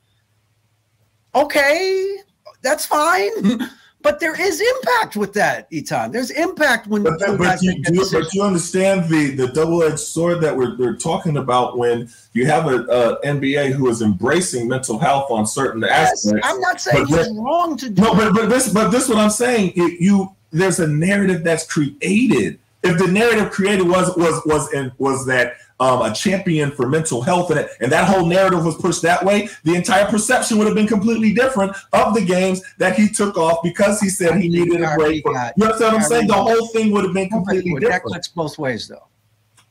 [1.36, 2.18] okay,
[2.62, 3.32] that's fine.
[4.02, 6.12] but there is impact with that, Etan.
[6.12, 7.04] There's impact when.
[7.04, 10.76] But, that, but you do, but you understand the the double edged sword that we're,
[10.78, 15.46] we're talking about when you have a, a, NBA who is embracing mental health on
[15.46, 16.48] certain yes, aspects.
[16.48, 18.02] I'm not saying it's wrong to do.
[18.02, 19.74] No, but but this but this what I'm saying.
[19.76, 24.92] It, you there's a narrative that's created If the narrative created was was was in,
[24.98, 29.02] was that um, a champion for mental health, and, and that whole narrative was pushed
[29.02, 33.10] that way, the entire perception would have been completely different of the games that he
[33.10, 35.26] took off because he said he needed a break.
[35.26, 36.28] you know what I'm saying?
[36.28, 37.92] The whole thing would have been completely different.
[37.92, 39.08] That clicks both ways, though.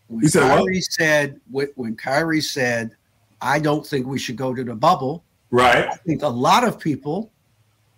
[0.08, 0.84] When you said Kyrie what?
[0.84, 1.40] said
[1.76, 2.96] when Kyrie said,
[3.40, 5.86] "I don't think we should go to the bubble." Right.
[5.86, 7.30] I think a lot of people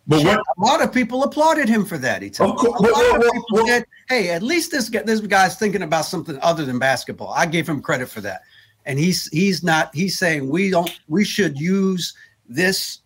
[0.06, 2.22] but what, a lot of people applauded him for that.
[2.22, 4.88] He told course, a lot well, of well, people well, said, "Hey, at least this
[4.88, 8.42] guy, this guy's thinking about something other than basketball." I gave him credit for that,
[8.84, 9.94] and he's he's not.
[9.94, 10.90] He's saying we don't.
[11.08, 12.14] We should use
[12.48, 12.98] this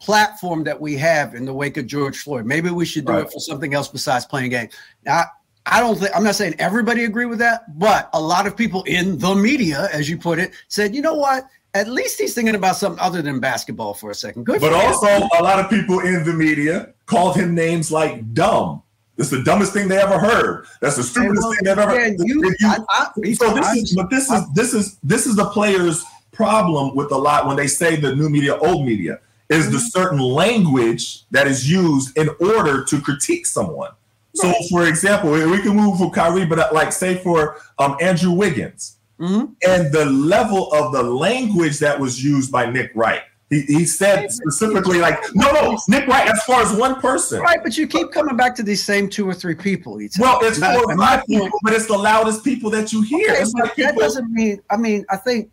[0.00, 2.46] platform that we have in the wake of George Floyd.
[2.46, 3.26] Maybe we should do Right.
[3.26, 4.72] it for something else besides playing games.
[5.04, 5.24] Now,
[5.66, 8.84] I don't think I'm not saying everybody agree with that, but a lot of people
[8.84, 11.48] in the media, as you put it, said, "You know what?
[11.78, 14.44] At least he's thinking about something other than basketball for a second.
[14.44, 14.86] Good But for him.
[14.86, 18.82] also, a lot of people in the media called him names like dumb.
[19.16, 20.66] It's the dumbest thing they ever heard.
[20.80, 21.90] That's the stupidest well, thing they've ever.
[21.98, 25.36] again, you- I- I- so this I- is, but this is this is this is
[25.36, 29.64] the players' problem with a lot when they say the new media, old media, is
[29.64, 29.72] Mm-hmm.
[29.74, 33.90] the certain language that is used in order to critique someone.
[34.34, 38.30] So, for example, we can move for Kyrie, but uh, like say for um, Andrew
[38.30, 39.54] Wiggins, Mhm.
[39.66, 43.22] and the level of the language that was used by Nick Wright.
[43.50, 47.40] He, he said specifically, like, no, no, Nick Wright, as far as one person.
[47.40, 50.00] Right, but you keep coming back to these same two or three people.
[50.02, 52.44] each Well, it's Not- four or and my five point- people, but it's the loudest
[52.44, 53.30] people that you hear.
[53.32, 54.60] Okay, it's but like that people, doesn't mean.
[54.70, 55.50] I mean, I think.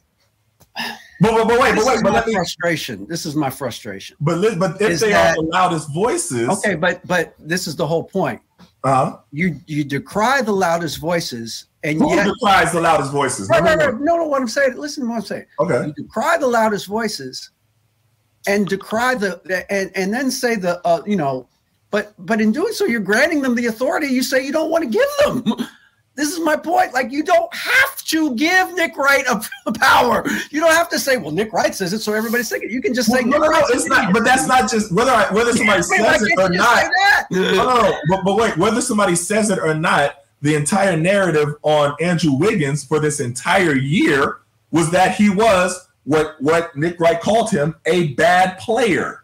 [0.76, 3.06] but, but, but wait, This but wait, is but my let me, frustration.
[3.08, 4.18] This is my frustration.
[4.20, 7.76] but, but if is they that- are the loudest voices, Okay, but but this is
[7.78, 8.42] the whole point.
[8.84, 12.26] uh, You you decry the loudest voices, and who yet.
[12.26, 13.48] decries the loudest voices?
[13.50, 14.00] Right, right, right.
[14.00, 14.26] No, no.
[14.26, 14.76] What I'm saying.
[14.76, 15.46] Listen to what I'm saying.
[15.60, 15.88] Okay.
[15.88, 17.52] You decry the loudest voices,
[18.48, 21.48] and decry the and and then say the uh, you know,
[21.92, 24.84] but but in doing so, you're granting them the authority you say you don't want
[24.84, 25.68] to give them.
[26.16, 26.94] This is my point.
[26.94, 30.26] Like you don't have to give Nick Wright a, a power.
[30.50, 32.94] You don't have to say, "Well, Nick Wright says it, so everybody's thinking." You can
[32.94, 34.14] just say, Well, no, no, "Nick no, Wright's it's not.
[34.14, 36.90] But that's not just whether I, whether somebody why says it or not.
[37.32, 38.00] No, no, no.
[38.10, 42.84] But, but wait, whether somebody says it or not, the entire narrative on Andrew Wiggins
[42.84, 44.40] for this entire year
[44.72, 49.24] was that he was what what Nick Wright called him a bad player.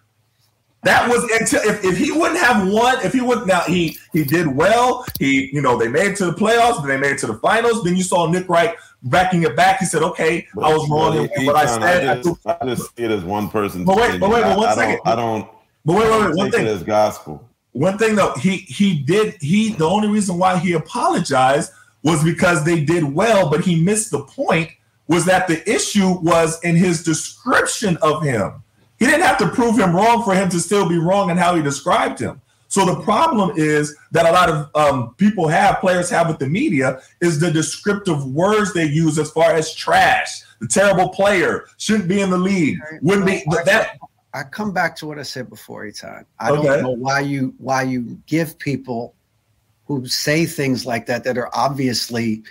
[0.84, 4.24] That was until if, if he wouldn't have won, if he wouldn't now he he
[4.24, 5.06] did well.
[5.20, 7.36] He you know they made it to the playoffs, then they made it to the
[7.36, 7.84] finals.
[7.84, 9.78] Then you saw Nick Wright backing it back.
[9.80, 13.04] He said, "Okay, I was wrong in what I said." I just, I just see
[13.04, 15.00] it as one person's But wait, but wait, but one I, second.
[15.06, 15.50] don't, I don't,
[15.86, 16.36] But wait, wait, wait.
[16.36, 16.66] One thing.
[16.66, 17.48] it as gospel.
[17.74, 21.72] One thing though, he he did he the only reason why he apologized
[22.04, 24.72] was because they did well, but he missed the point
[25.08, 28.64] was that the issue was in his description of him.
[28.98, 31.56] He didn't have to prove him wrong for him to still be wrong in how
[31.56, 32.42] he described him.
[32.68, 36.48] So the problem is that a lot of um, people have, players have with the
[36.48, 42.08] media, is the descriptive words they use as far as trash, the terrible player, shouldn't
[42.08, 43.98] be in the league, wouldn't be that.
[44.34, 46.26] I come back to what I said before, Etan.
[46.40, 46.68] I Okay.
[46.68, 49.16] don't know why you why you give people
[49.86, 52.44] who say things like that that are obviously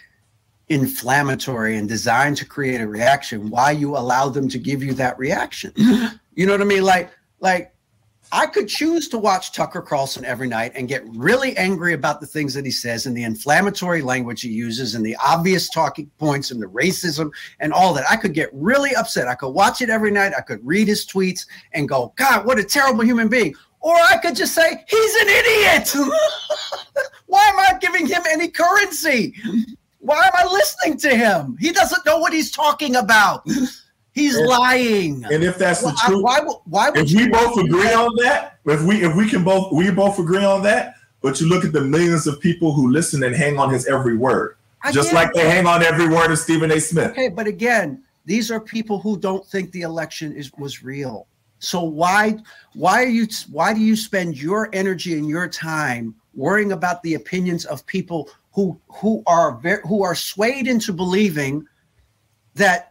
[0.68, 5.18] inflammatory and designed to create a reaction, why you allow them to give you that
[5.18, 5.72] reaction.
[6.34, 6.84] you know what I mean?
[6.84, 7.74] Like, like
[8.32, 12.26] I could choose to watch Tucker Carlson every night and get really angry about the
[12.26, 16.52] things that he says and the inflammatory language he uses and the obvious talking points
[16.52, 18.04] and the racism and all that.
[18.08, 19.26] I could get really upset.
[19.26, 20.32] I could watch it every night.
[20.36, 23.54] I could read his tweets and go, God, what a terrible human being.
[23.80, 25.92] Or I could just say, he's an idiot.
[27.26, 29.34] Why am I giving him any currency?
[29.98, 31.56] Why am I listening to him?
[31.58, 33.44] He doesn't know what he's talking about.
[34.12, 35.24] He's And- lying.
[35.30, 37.56] And if that's the Well, I- truth, why, would- why would if we both want
[37.56, 37.98] to do agree that?
[37.98, 41.48] on that, if we if we can both we both agree on that, but you
[41.48, 44.90] look at the millions of people who listen and hang on his every word, I
[44.92, 45.34] just like it.
[45.36, 46.80] they hang on every word of Stephen A.
[46.80, 47.10] Smith.
[47.12, 51.26] Okay, but again, these are people who don't think the election is was real.
[51.60, 52.36] So why
[52.74, 57.14] why are you why do you spend your energy and your time worrying about the
[57.14, 61.64] opinions of people who who are very, who are swayed into believing
[62.56, 62.89] that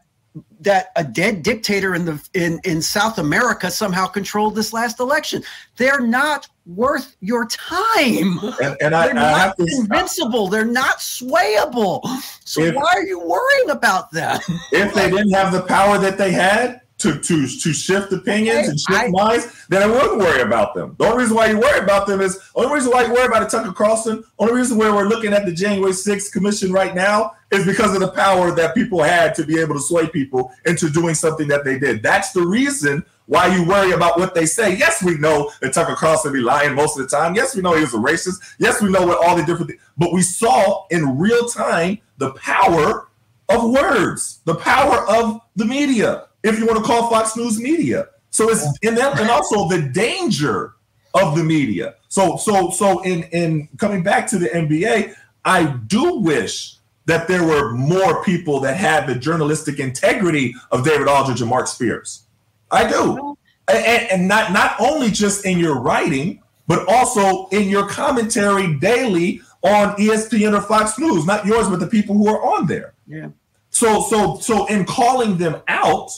[0.62, 5.44] that a dead dictator in the in in South America somehow controlled this last election?
[5.78, 8.38] They're not worth your time.
[8.62, 10.48] And, and I, They're I not have to invincible.
[10.48, 12.02] They're not swayable.
[12.46, 14.40] So If- why are you worrying about them?
[14.72, 18.80] if they didn't have the power that they had to to to shift opinions and
[18.80, 20.96] shift I- minds, then I wouldn't worry about them.
[21.00, 23.44] The only reason why you worry about them is only reason why you worry about
[23.44, 24.24] a Tucker Carlson.
[24.38, 28.02] Only reason why we're looking at the January 6th commission right now is because of
[28.02, 31.64] the power that people had to be able to sway people into doing something that
[31.66, 32.04] they did.
[32.04, 34.76] That's the reason Why you worry about what they say?
[34.76, 37.36] Yes, we know that Tucker Carlson be lying most of the time.
[37.36, 38.38] Yes, we know he was a racist.
[38.58, 39.82] Yes, we know what all the different things.
[40.00, 43.08] But we saw in real time the power
[43.48, 48.08] of words, the power of the media, if you want to call Fox News media.
[48.32, 50.74] So it's in them, and also the danger
[51.14, 51.96] of the media.
[52.10, 55.16] So so so in in coming back to the NBA,
[55.46, 56.76] I do wish
[57.06, 61.68] that there were more people that had the journalistic integrity of David Aldridge and Marc
[61.68, 62.24] Spears.
[62.70, 63.36] I do.
[63.68, 69.42] And, and not not only just in your writing, but also in your commentary daily
[69.64, 72.94] on ESPN or Fox News, not yours, but the people who are on there.
[73.08, 73.30] Yeah.
[73.70, 76.12] So so so in calling them out,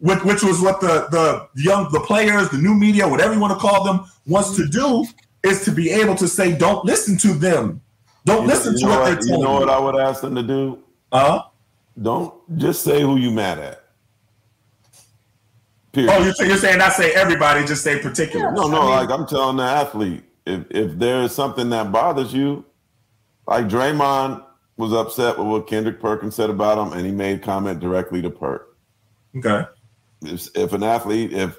[0.00, 3.52] which, which was what the the young the players, the new media, whatever you want
[3.52, 5.04] to call them, wants to do,
[5.42, 7.80] is to be able to say, don't listen to them.
[8.24, 10.34] Don't You listen know, to what they're telling you know what I would ask them
[10.34, 10.82] to do?
[11.10, 11.40] Uh,
[12.00, 13.84] Don't just say who you mad at.
[15.92, 16.12] Period.
[16.12, 18.52] oh, you're, you're saying not say everybody, just say particular.
[18.52, 22.64] No, no, like I'm telling the athlete, if if there is something that bothers you,
[23.46, 24.44] like Draymond
[24.76, 28.30] was upset with what Kendrick Perkins said about him, and he made comment directly to
[28.30, 28.76] Perk.
[29.36, 29.64] Okay.
[30.22, 31.58] If, if an athlete, if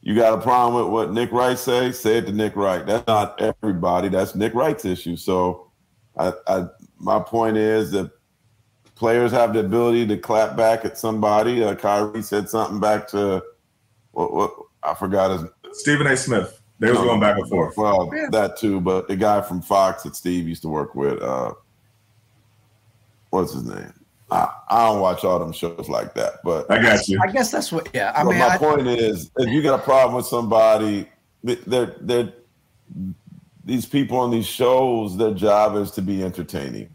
[0.00, 2.86] you got a problem with what Nick Wright say, say it to Nick Wright.
[2.86, 4.08] That's not everybody.
[4.08, 5.16] That's Nick Wright's issue.
[5.16, 5.70] So,
[6.16, 6.66] I, I
[6.98, 8.10] my point is that
[8.94, 11.62] players have the ability to clap back at somebody.
[11.62, 13.42] Uh, Kyrie said something back to
[14.12, 16.16] what, what I forgot his Stephen A.
[16.16, 16.60] Smith.
[16.80, 17.76] They was going back and forth.
[17.76, 21.52] well, that too, but the guy from Fox that Steve used to work with, uh,
[23.30, 23.92] what's his name?
[24.30, 27.18] I, I don't watch all them shows like that, but I got you.
[27.22, 27.88] I guess that's what.
[27.94, 28.12] Yeah.
[28.14, 31.08] I but mean, my I, point is, if you got a problem with somebody,
[31.42, 32.32] they- they're they're
[33.64, 35.16] these people on these shows.
[35.16, 36.94] Their job is to be entertaining,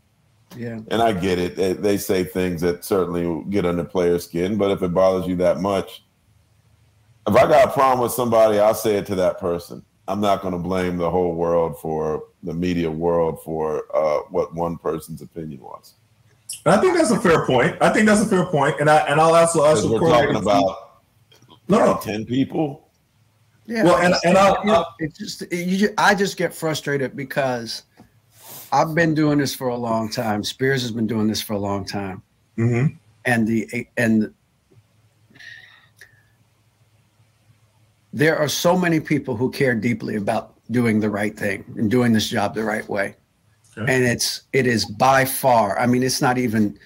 [0.56, 0.80] yeah.
[0.90, 1.56] and I get it.
[1.56, 5.36] They, they say things that certainly get under players' skin, but if it bothers you
[5.38, 6.04] that much,
[7.28, 9.84] if I got a problem with somebody, I'll say it to that person.
[10.08, 14.54] I'm not going to blame the whole world for the media world for uh, what
[14.54, 15.94] one person's opinion was.
[16.66, 17.78] And I think that's a fair point.
[17.82, 18.80] I think that's a fair point.
[18.80, 21.02] And I and I'll also 'Cause also we're talking about
[21.68, 22.00] no, no.
[22.02, 22.90] ten people.
[23.66, 23.84] Yeah.
[23.84, 25.78] Well, and- and I'll- I'll- it's just you.
[25.78, 27.84] Just, I just get frustrated because
[28.74, 30.44] I've been doing this for a long time.
[30.44, 32.22] Spears has been doing this for a long time,
[32.58, 32.96] Mm-hmm.
[33.26, 34.34] and the and
[38.14, 42.14] there are so many people who care deeply about doing the right thing and doing
[42.14, 43.16] this job the right way,
[43.78, 43.94] Okay.
[43.94, 45.80] and it's it is by far.
[45.80, 46.78] I mean, it's not even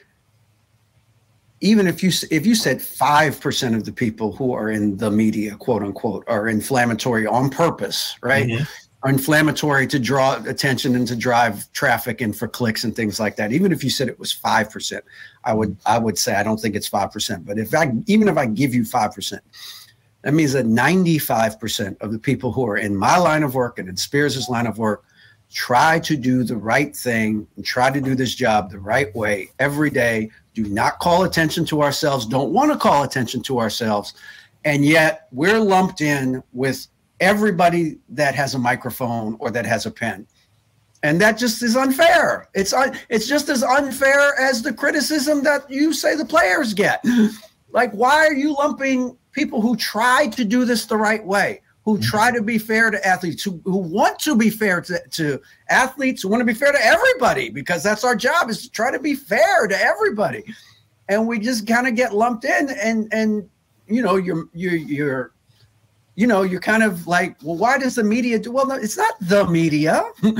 [1.59, 5.11] even if you if you said five percent of the people who are in the
[5.11, 8.47] media, quote unquote, are inflammatory on purpose, right?
[8.47, 8.67] Mhm.
[9.03, 13.35] Are inflammatory to draw attention and to drive traffic and for clicks and things like
[13.35, 13.51] that.
[13.51, 15.03] Even if you said it was five percent,
[15.43, 17.45] I would I would say I don't think it's five percent.
[17.45, 19.43] But if I even if I give you five percent,
[20.23, 23.55] that means that ninety five percent of the people who are in my line of
[23.55, 25.03] work and in Spears's line of work
[25.51, 29.49] try to do the right thing and try to do this job the right way
[29.59, 30.29] every day.
[30.53, 32.25] Do not call attention to ourselves.
[32.25, 34.13] Don't want to call attention to ourselves.
[34.65, 36.87] And yet we're lumped in with
[37.19, 40.27] everybody that has a microphone or that has a pen.
[41.03, 42.49] And that just is unfair.
[42.53, 47.03] It's un- it's just as unfair as the criticism that you say the players get.
[47.69, 51.93] Like why are you lumping people who try to do this the right way who
[51.93, 52.03] mm-hmm.
[52.03, 56.21] try to be fair to athletes who, who want to be fair to, to athletes
[56.21, 58.99] who want to be fair to everybody because that's our job is to try to
[58.99, 60.43] be fair to everybody.
[61.07, 63.49] And we just kind of get lumped in and and
[63.87, 65.31] you know you're you're you're
[66.15, 68.97] you know you're kind of like well why does the media do well no, it's
[68.97, 70.03] not the media.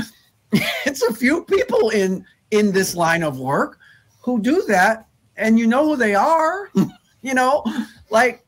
[0.86, 3.78] It's a few people in in this line of work
[4.20, 6.70] who do that and you know who they are
[7.22, 7.64] you know?
[8.10, 8.44] Like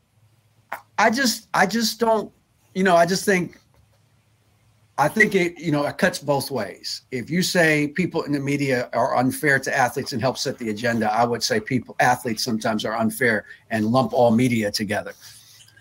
[0.99, 2.31] i just i just don't
[2.73, 3.59] you know i just think
[4.97, 8.39] i think it you know it cuts both ways if you say people in the
[8.39, 12.43] media are unfair to athletes and help set the agenda i would say people athletes
[12.43, 15.13] sometimes are unfair and lump all media together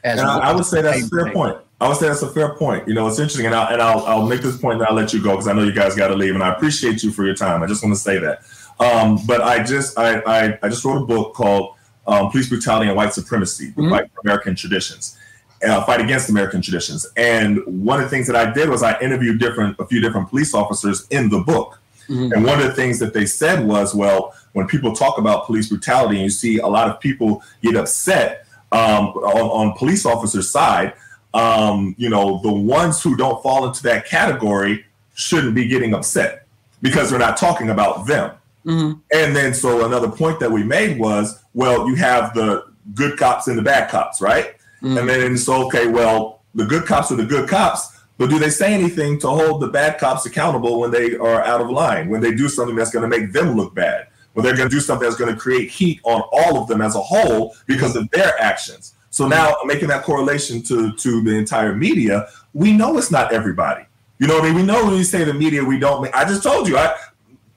[0.02, 1.34] And I, I would say that's a fair thing.
[1.34, 1.56] point.
[1.82, 2.88] I would say that's a fair point.
[2.88, 5.12] You know, it's interesting, and I'll and I'll, I'll make this point, and I'll let
[5.12, 7.22] you go because I know you guys got to leave, and I appreciate you for
[7.28, 7.62] your time.
[7.62, 8.36] I just want to say that.
[8.80, 11.74] Um, but I just I, I I just wrote a book called
[12.06, 13.90] um, "Police Brutality and White Supremacy: Mhm.
[13.90, 15.18] Fight for American Traditions."
[15.62, 17.06] Uh, fight against American traditions.
[17.18, 20.30] And one of the things that I did was I interviewed different a few different
[20.30, 21.78] police officers in the book.
[22.08, 22.32] Mhm.
[22.32, 25.68] And one of the things that they said was, well, when people talk about police
[25.68, 30.48] brutality, and you see a lot of people get upset um, on, on police officers'
[30.50, 30.94] side,
[31.34, 36.46] um, you know, the ones who don't fall into that category shouldn't be getting upset
[36.80, 38.30] because they're not talking about them.
[38.64, 38.98] Mhm.
[39.12, 43.46] And then, so another point that we made was, well, you have the good cops
[43.46, 44.54] and the bad cops, right?
[44.82, 45.00] Mm.
[45.00, 48.50] And then it's okay, well, the good cops are the good cops, but do they
[48.50, 52.20] say anything to hold the bad cops accountable when they are out of line, when
[52.20, 54.80] they do something that's going to make them look bad, when they're going to do
[54.80, 58.10] something that's going to create heat on all of them as a whole because of
[58.10, 58.94] their actions?
[59.10, 63.84] So now making that correlation to to the entire media, we know it's not everybody.
[64.18, 64.56] You know what I mean?
[64.56, 66.14] We know when you say the media, we don't.
[66.14, 66.94] I just told you, I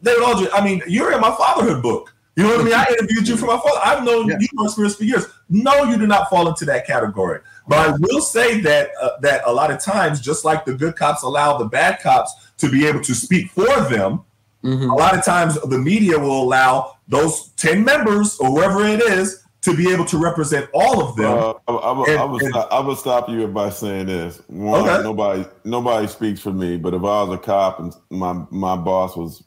[0.02, 0.50] they David Aldridge.
[0.54, 2.13] I mean, you're in my fatherhood book.
[2.36, 2.74] You know what I mean?
[2.74, 3.80] I interviewed you for my father.
[3.84, 4.38] I've known yeah.
[4.40, 5.28] you experience for years.
[5.50, 7.42] No, you do not fall into that category.
[7.68, 10.96] But I will say that uh, that a lot of times, just like the good
[10.96, 14.24] cops allow the bad cops to be able to speak for them,
[14.64, 14.90] mm-hmm.
[14.90, 19.44] a lot of times the media will allow those ten members or whoever it is
[19.62, 21.38] to be able to represent all of them.
[21.38, 24.42] Uh, I, I, I, would stop, I would stop you by saying this.
[24.48, 25.04] One, okay.
[25.04, 29.16] nobody nobody speaks for me, but if I was a cop and my my boss
[29.16, 29.44] was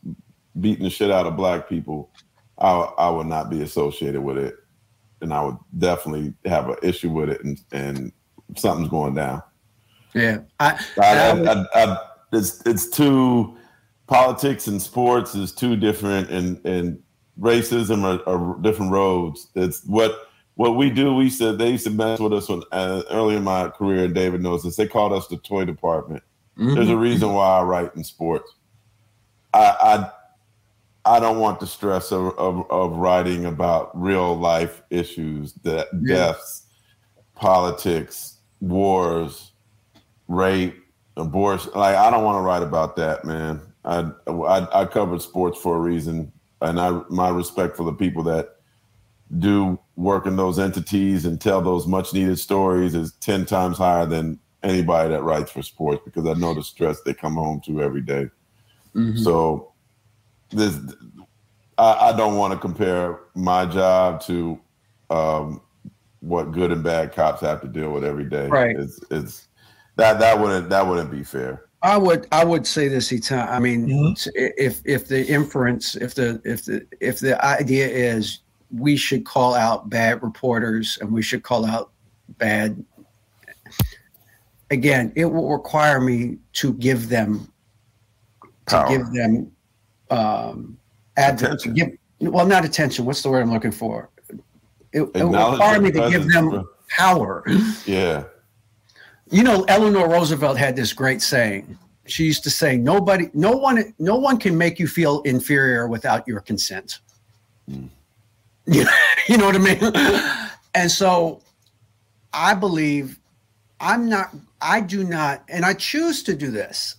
[0.58, 2.10] beating the shit out of black people,
[2.58, 4.54] I I would not be associated with it,
[5.20, 8.12] and I would definitely have an issue with it, and and
[8.56, 9.42] something's going down.
[10.14, 11.98] Yeah, I, I, I,
[12.32, 13.56] it's it's too
[14.06, 17.02] politics and sports is too different, and and
[17.38, 19.48] racism are, are, different roads.
[19.54, 21.14] It's what what we do.
[21.14, 24.14] We said they used to mess with us when uh, early in my career, and
[24.14, 24.76] David knows this.
[24.76, 26.22] They called us the toy department.
[26.56, 26.74] Mm-hmm.
[26.74, 28.54] There's a reason why I write in sports.
[29.52, 30.10] I I,
[31.06, 36.14] I don't want the stress of, of, of writing about real life issues, that yeah.
[36.14, 36.66] deaths,
[37.34, 39.52] politics, wars,
[40.28, 40.76] rape,
[41.16, 41.72] abortion.
[41.74, 43.60] Like I don't want to write about that, man.
[43.84, 48.22] I, I I covered sports for a reason and I my respect for the people
[48.24, 48.56] that
[49.38, 54.06] do work in those entities and tell those much needed stories is 10 times higher
[54.06, 57.82] than anybody that writes for sports because I know the stress they come home to
[57.82, 58.28] every day.
[58.94, 59.18] Mm-hmm.
[59.18, 59.72] So
[60.50, 60.78] this
[61.78, 64.58] I, I don't want to compare my job to
[65.10, 65.60] um,
[66.20, 68.48] what good and bad cops have to deal with every day.
[68.48, 68.76] Right.
[68.76, 69.48] It's, it's
[69.96, 71.62] that that wouldn't that wouldn't be fair.
[71.82, 73.48] I would I would say this, Etan.
[73.48, 74.30] I mean, mm-hmm.
[74.34, 78.40] if if the inference, if the if the if the idea is
[78.70, 81.92] we should call out bad reporters and we should call out
[82.38, 82.84] bad.
[84.70, 87.52] Again, it will require me to give them
[88.66, 88.88] Power.
[88.88, 89.52] to give them
[90.10, 90.78] um,
[91.16, 91.90] advert, to give
[92.20, 93.04] well not attention.
[93.04, 94.10] What's the word I'm looking for?
[94.92, 97.44] It, it will require me to give them power.
[97.84, 98.24] Yeah
[99.30, 101.78] you know, Eleanor Roosevelt had this great saying.
[102.06, 106.26] She used to say, "Nobody, no one, no one can make you feel inferior without
[106.28, 107.00] your consent."
[107.70, 107.88] Mm.
[109.28, 110.50] You, know what I mean?
[110.74, 111.40] And so,
[112.32, 113.18] I believe
[113.80, 114.32] I'm not.
[114.60, 116.96] I do not, and I choose to do this.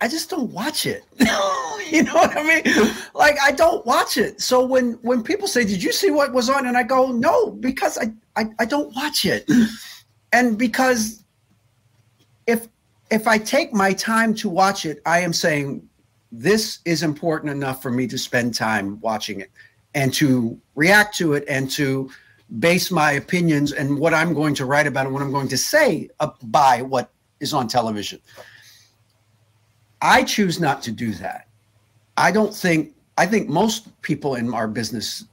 [0.00, 1.04] I just don't watch it.
[1.18, 2.92] you know what I mean?
[3.14, 4.40] Like I don't watch it.
[4.40, 7.50] So when when people say, "Did you see what was on?" and I go, "No,"
[7.50, 9.48] because I I, I don't watch it
[10.36, 11.24] and because
[12.46, 12.68] if
[13.10, 15.88] if I take my time to watch it, I am saying
[16.32, 19.50] this is important enough for me to spend time watching it
[19.94, 22.10] and to react to it and to
[22.58, 25.56] base my opinions and what I'm going to write about and what I'm going to
[25.56, 28.20] say uh, by what is on television.
[30.02, 31.48] I choose not to do that.
[32.16, 35.24] I don't think I think most people in our business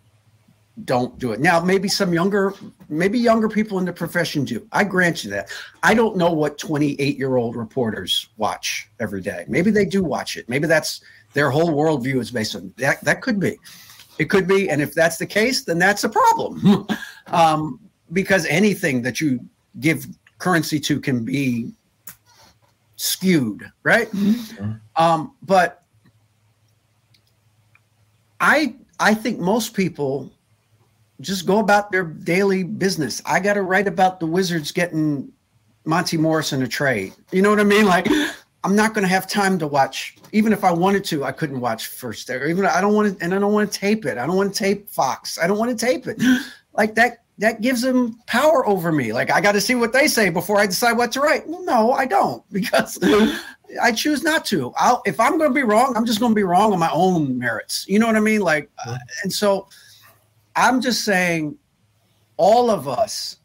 [0.85, 1.39] don't do it.
[1.39, 2.53] Now, maybe some younger,
[2.89, 4.67] maybe younger people in the profession do.
[4.71, 5.51] I grant you that.
[5.83, 9.45] I don't know what 28 year old reporters watch every day.
[9.47, 10.49] Maybe they do watch it.
[10.49, 11.01] Maybe that's
[11.33, 13.01] their whole worldview is based on that.
[13.01, 13.59] That could be.
[14.17, 14.69] It could be.
[14.69, 16.87] And if that's the case, then that's a problem.
[17.27, 17.79] um,
[18.11, 19.39] because anything that you
[19.79, 20.07] give
[20.39, 21.71] currency to can be
[23.03, 24.09] skewed, right?
[24.11, 24.73] Mm-hmm.
[24.95, 25.83] Um, but
[28.39, 30.31] I I think most people
[31.21, 33.21] just go about their daily business.
[33.25, 35.31] I got to write about the Wizards getting
[35.85, 37.13] Monte Morris in a trade.
[37.31, 37.85] You know what I mean?
[37.85, 38.07] Like,
[38.63, 40.17] I'm not going to have time to watch.
[40.31, 42.47] Even if I wanted to, I couldn't watch first there.
[42.47, 44.17] Even I don't want to, and I don't want to tape it.
[44.17, 45.37] I don't want to tape Fox.
[45.37, 46.21] I don't want to tape it.
[46.75, 47.22] Like that.
[47.39, 49.11] That gives them power over me.
[49.11, 51.47] Like I got to see what they say before I decide what to write.
[51.47, 52.99] Well, no, I don't because
[53.81, 54.73] I choose not to.
[54.77, 56.91] I'll if I'm going to be wrong, I'm just going to be wrong on my
[56.91, 57.85] own merits.
[57.87, 58.41] You know what I mean?
[58.41, 59.67] Like, uh, and so
[60.55, 61.57] I'm just saying,
[62.37, 63.37] all of us,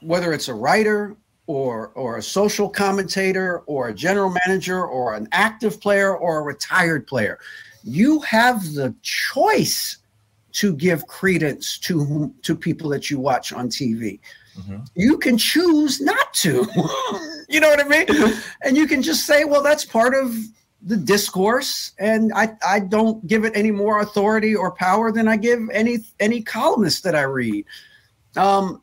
[0.00, 5.28] whether it's a writer or or a social commentator or a general manager or an
[5.32, 7.38] active player or a retired player,
[7.82, 9.98] you have the choice
[10.52, 14.20] to give credence to to people that you watch on TV.
[14.58, 14.84] Mm-hmm.
[14.94, 16.66] You can choose not to.
[17.48, 18.34] you know what I mean?
[18.64, 20.36] And you can just say, well, that's part of
[20.82, 25.36] the discourse and I, I don't give it any more authority or power than I
[25.36, 27.64] give any any columnist that I read.
[28.36, 28.82] Um,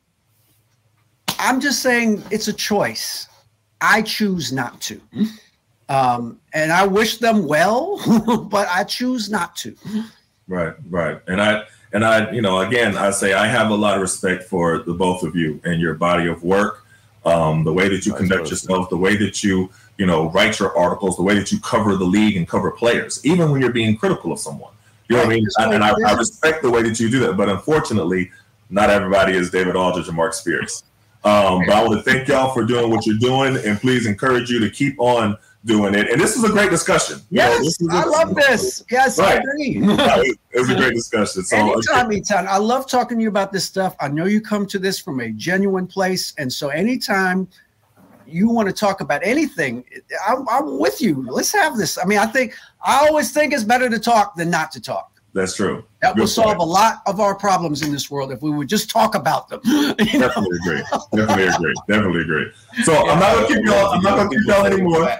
[1.39, 3.27] I'm just saying it's a choice.
[3.81, 5.01] I choose not to.
[5.89, 7.99] Um, and I wish them well,
[8.49, 9.75] but I choose not to.
[10.49, 11.21] Right, right.
[11.27, 14.43] And I and I, you know, again, I say I have a lot of respect
[14.43, 16.85] for the both of you and your body of work,
[17.23, 20.75] um, the way that you conduct yourself, the way that you, you know, write your
[20.75, 23.95] articles, the way that you cover the league and cover players, even when you're being
[23.95, 24.73] critical of someone.
[25.07, 25.47] You know what I mean?
[25.59, 27.37] And I, I respect the way that you do that.
[27.37, 28.31] But unfortunately,
[28.71, 30.83] not everybody is David Aldridge and Marc Spears.
[31.23, 34.49] Um, but I want to thank y'all for doing what you're doing, and please encourage
[34.49, 36.09] you to keep on doing it.
[36.09, 37.19] And this is a great discussion.
[37.29, 38.83] Yes, you know, I love this.
[38.89, 39.33] Yes, right.
[39.33, 39.77] I agree.
[40.51, 41.43] it was a great discussion.
[41.43, 42.47] So anytime, anytime.
[42.47, 43.95] I love talking to you about this stuff.
[43.99, 47.47] I know you come to this from a genuine place, and so anytime
[48.25, 49.83] you want to talk about anything,
[50.27, 51.25] I'm, I'm with you.
[51.29, 51.97] Let's have this.
[51.97, 55.19] I mean, I think I always think it's better to talk than not to talk.
[55.33, 55.85] That's true.
[56.01, 56.59] That Good will solve point.
[56.59, 59.61] a lot of our problems in this world if we would just talk about them.
[59.97, 60.81] Definitely agree.
[61.13, 61.73] Definitely agree.
[61.87, 62.51] Definitely agree.
[62.83, 63.93] So yeah, I'm not gonna keep y'all.
[63.93, 65.19] I'm not gonna keep y'all anymore.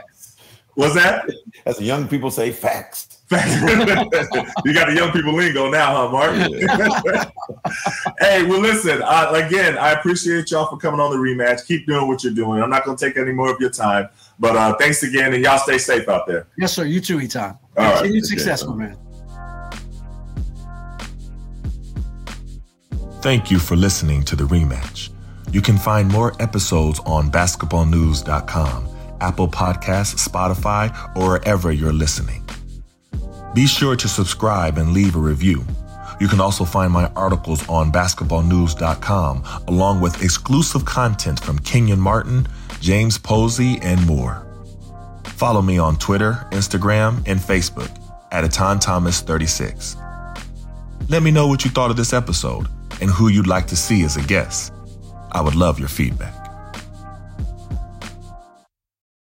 [0.80, 1.30] What's that?
[1.65, 3.21] As the young people say, facts.
[3.27, 3.51] Facts.
[4.63, 6.34] you got the young people lingo now, huh, Marc?
[8.21, 9.01] hey, well, listen.
[9.03, 11.67] Uh, again, I appreciate y'all for coming on the rematch.
[11.67, 12.63] Keep doing what you're doing.
[12.63, 14.07] I'm not gonna take any more of your time,
[14.39, 16.47] but uh, thanks again, and y'all stay safe out there.
[16.57, 16.86] Yes, sir.
[16.86, 17.57] You too, Etan.
[17.75, 18.23] Continued right.
[18.23, 18.97] success, my man.
[23.21, 25.09] Thank you for listening to the rematch.
[25.51, 28.88] You can find more episodes on basketballnews.com,
[29.22, 32.47] Apple Podcasts, Spotify, or wherever you're listening.
[33.53, 35.65] Be sure to subscribe and leave a review.
[36.20, 42.47] You can also find my articles on basketballnews.com, along with exclusive content from Kenyon Martin,
[42.82, 44.45] James Posey, and more.
[45.24, 47.89] Follow me on Twitter, Instagram, and Facebook
[48.32, 49.95] at Etan Thomas 36.
[51.07, 52.67] Let me know what you thought of this episode
[53.01, 54.74] and who you'd like to see as a guest.
[55.32, 56.38] I would love your feedback.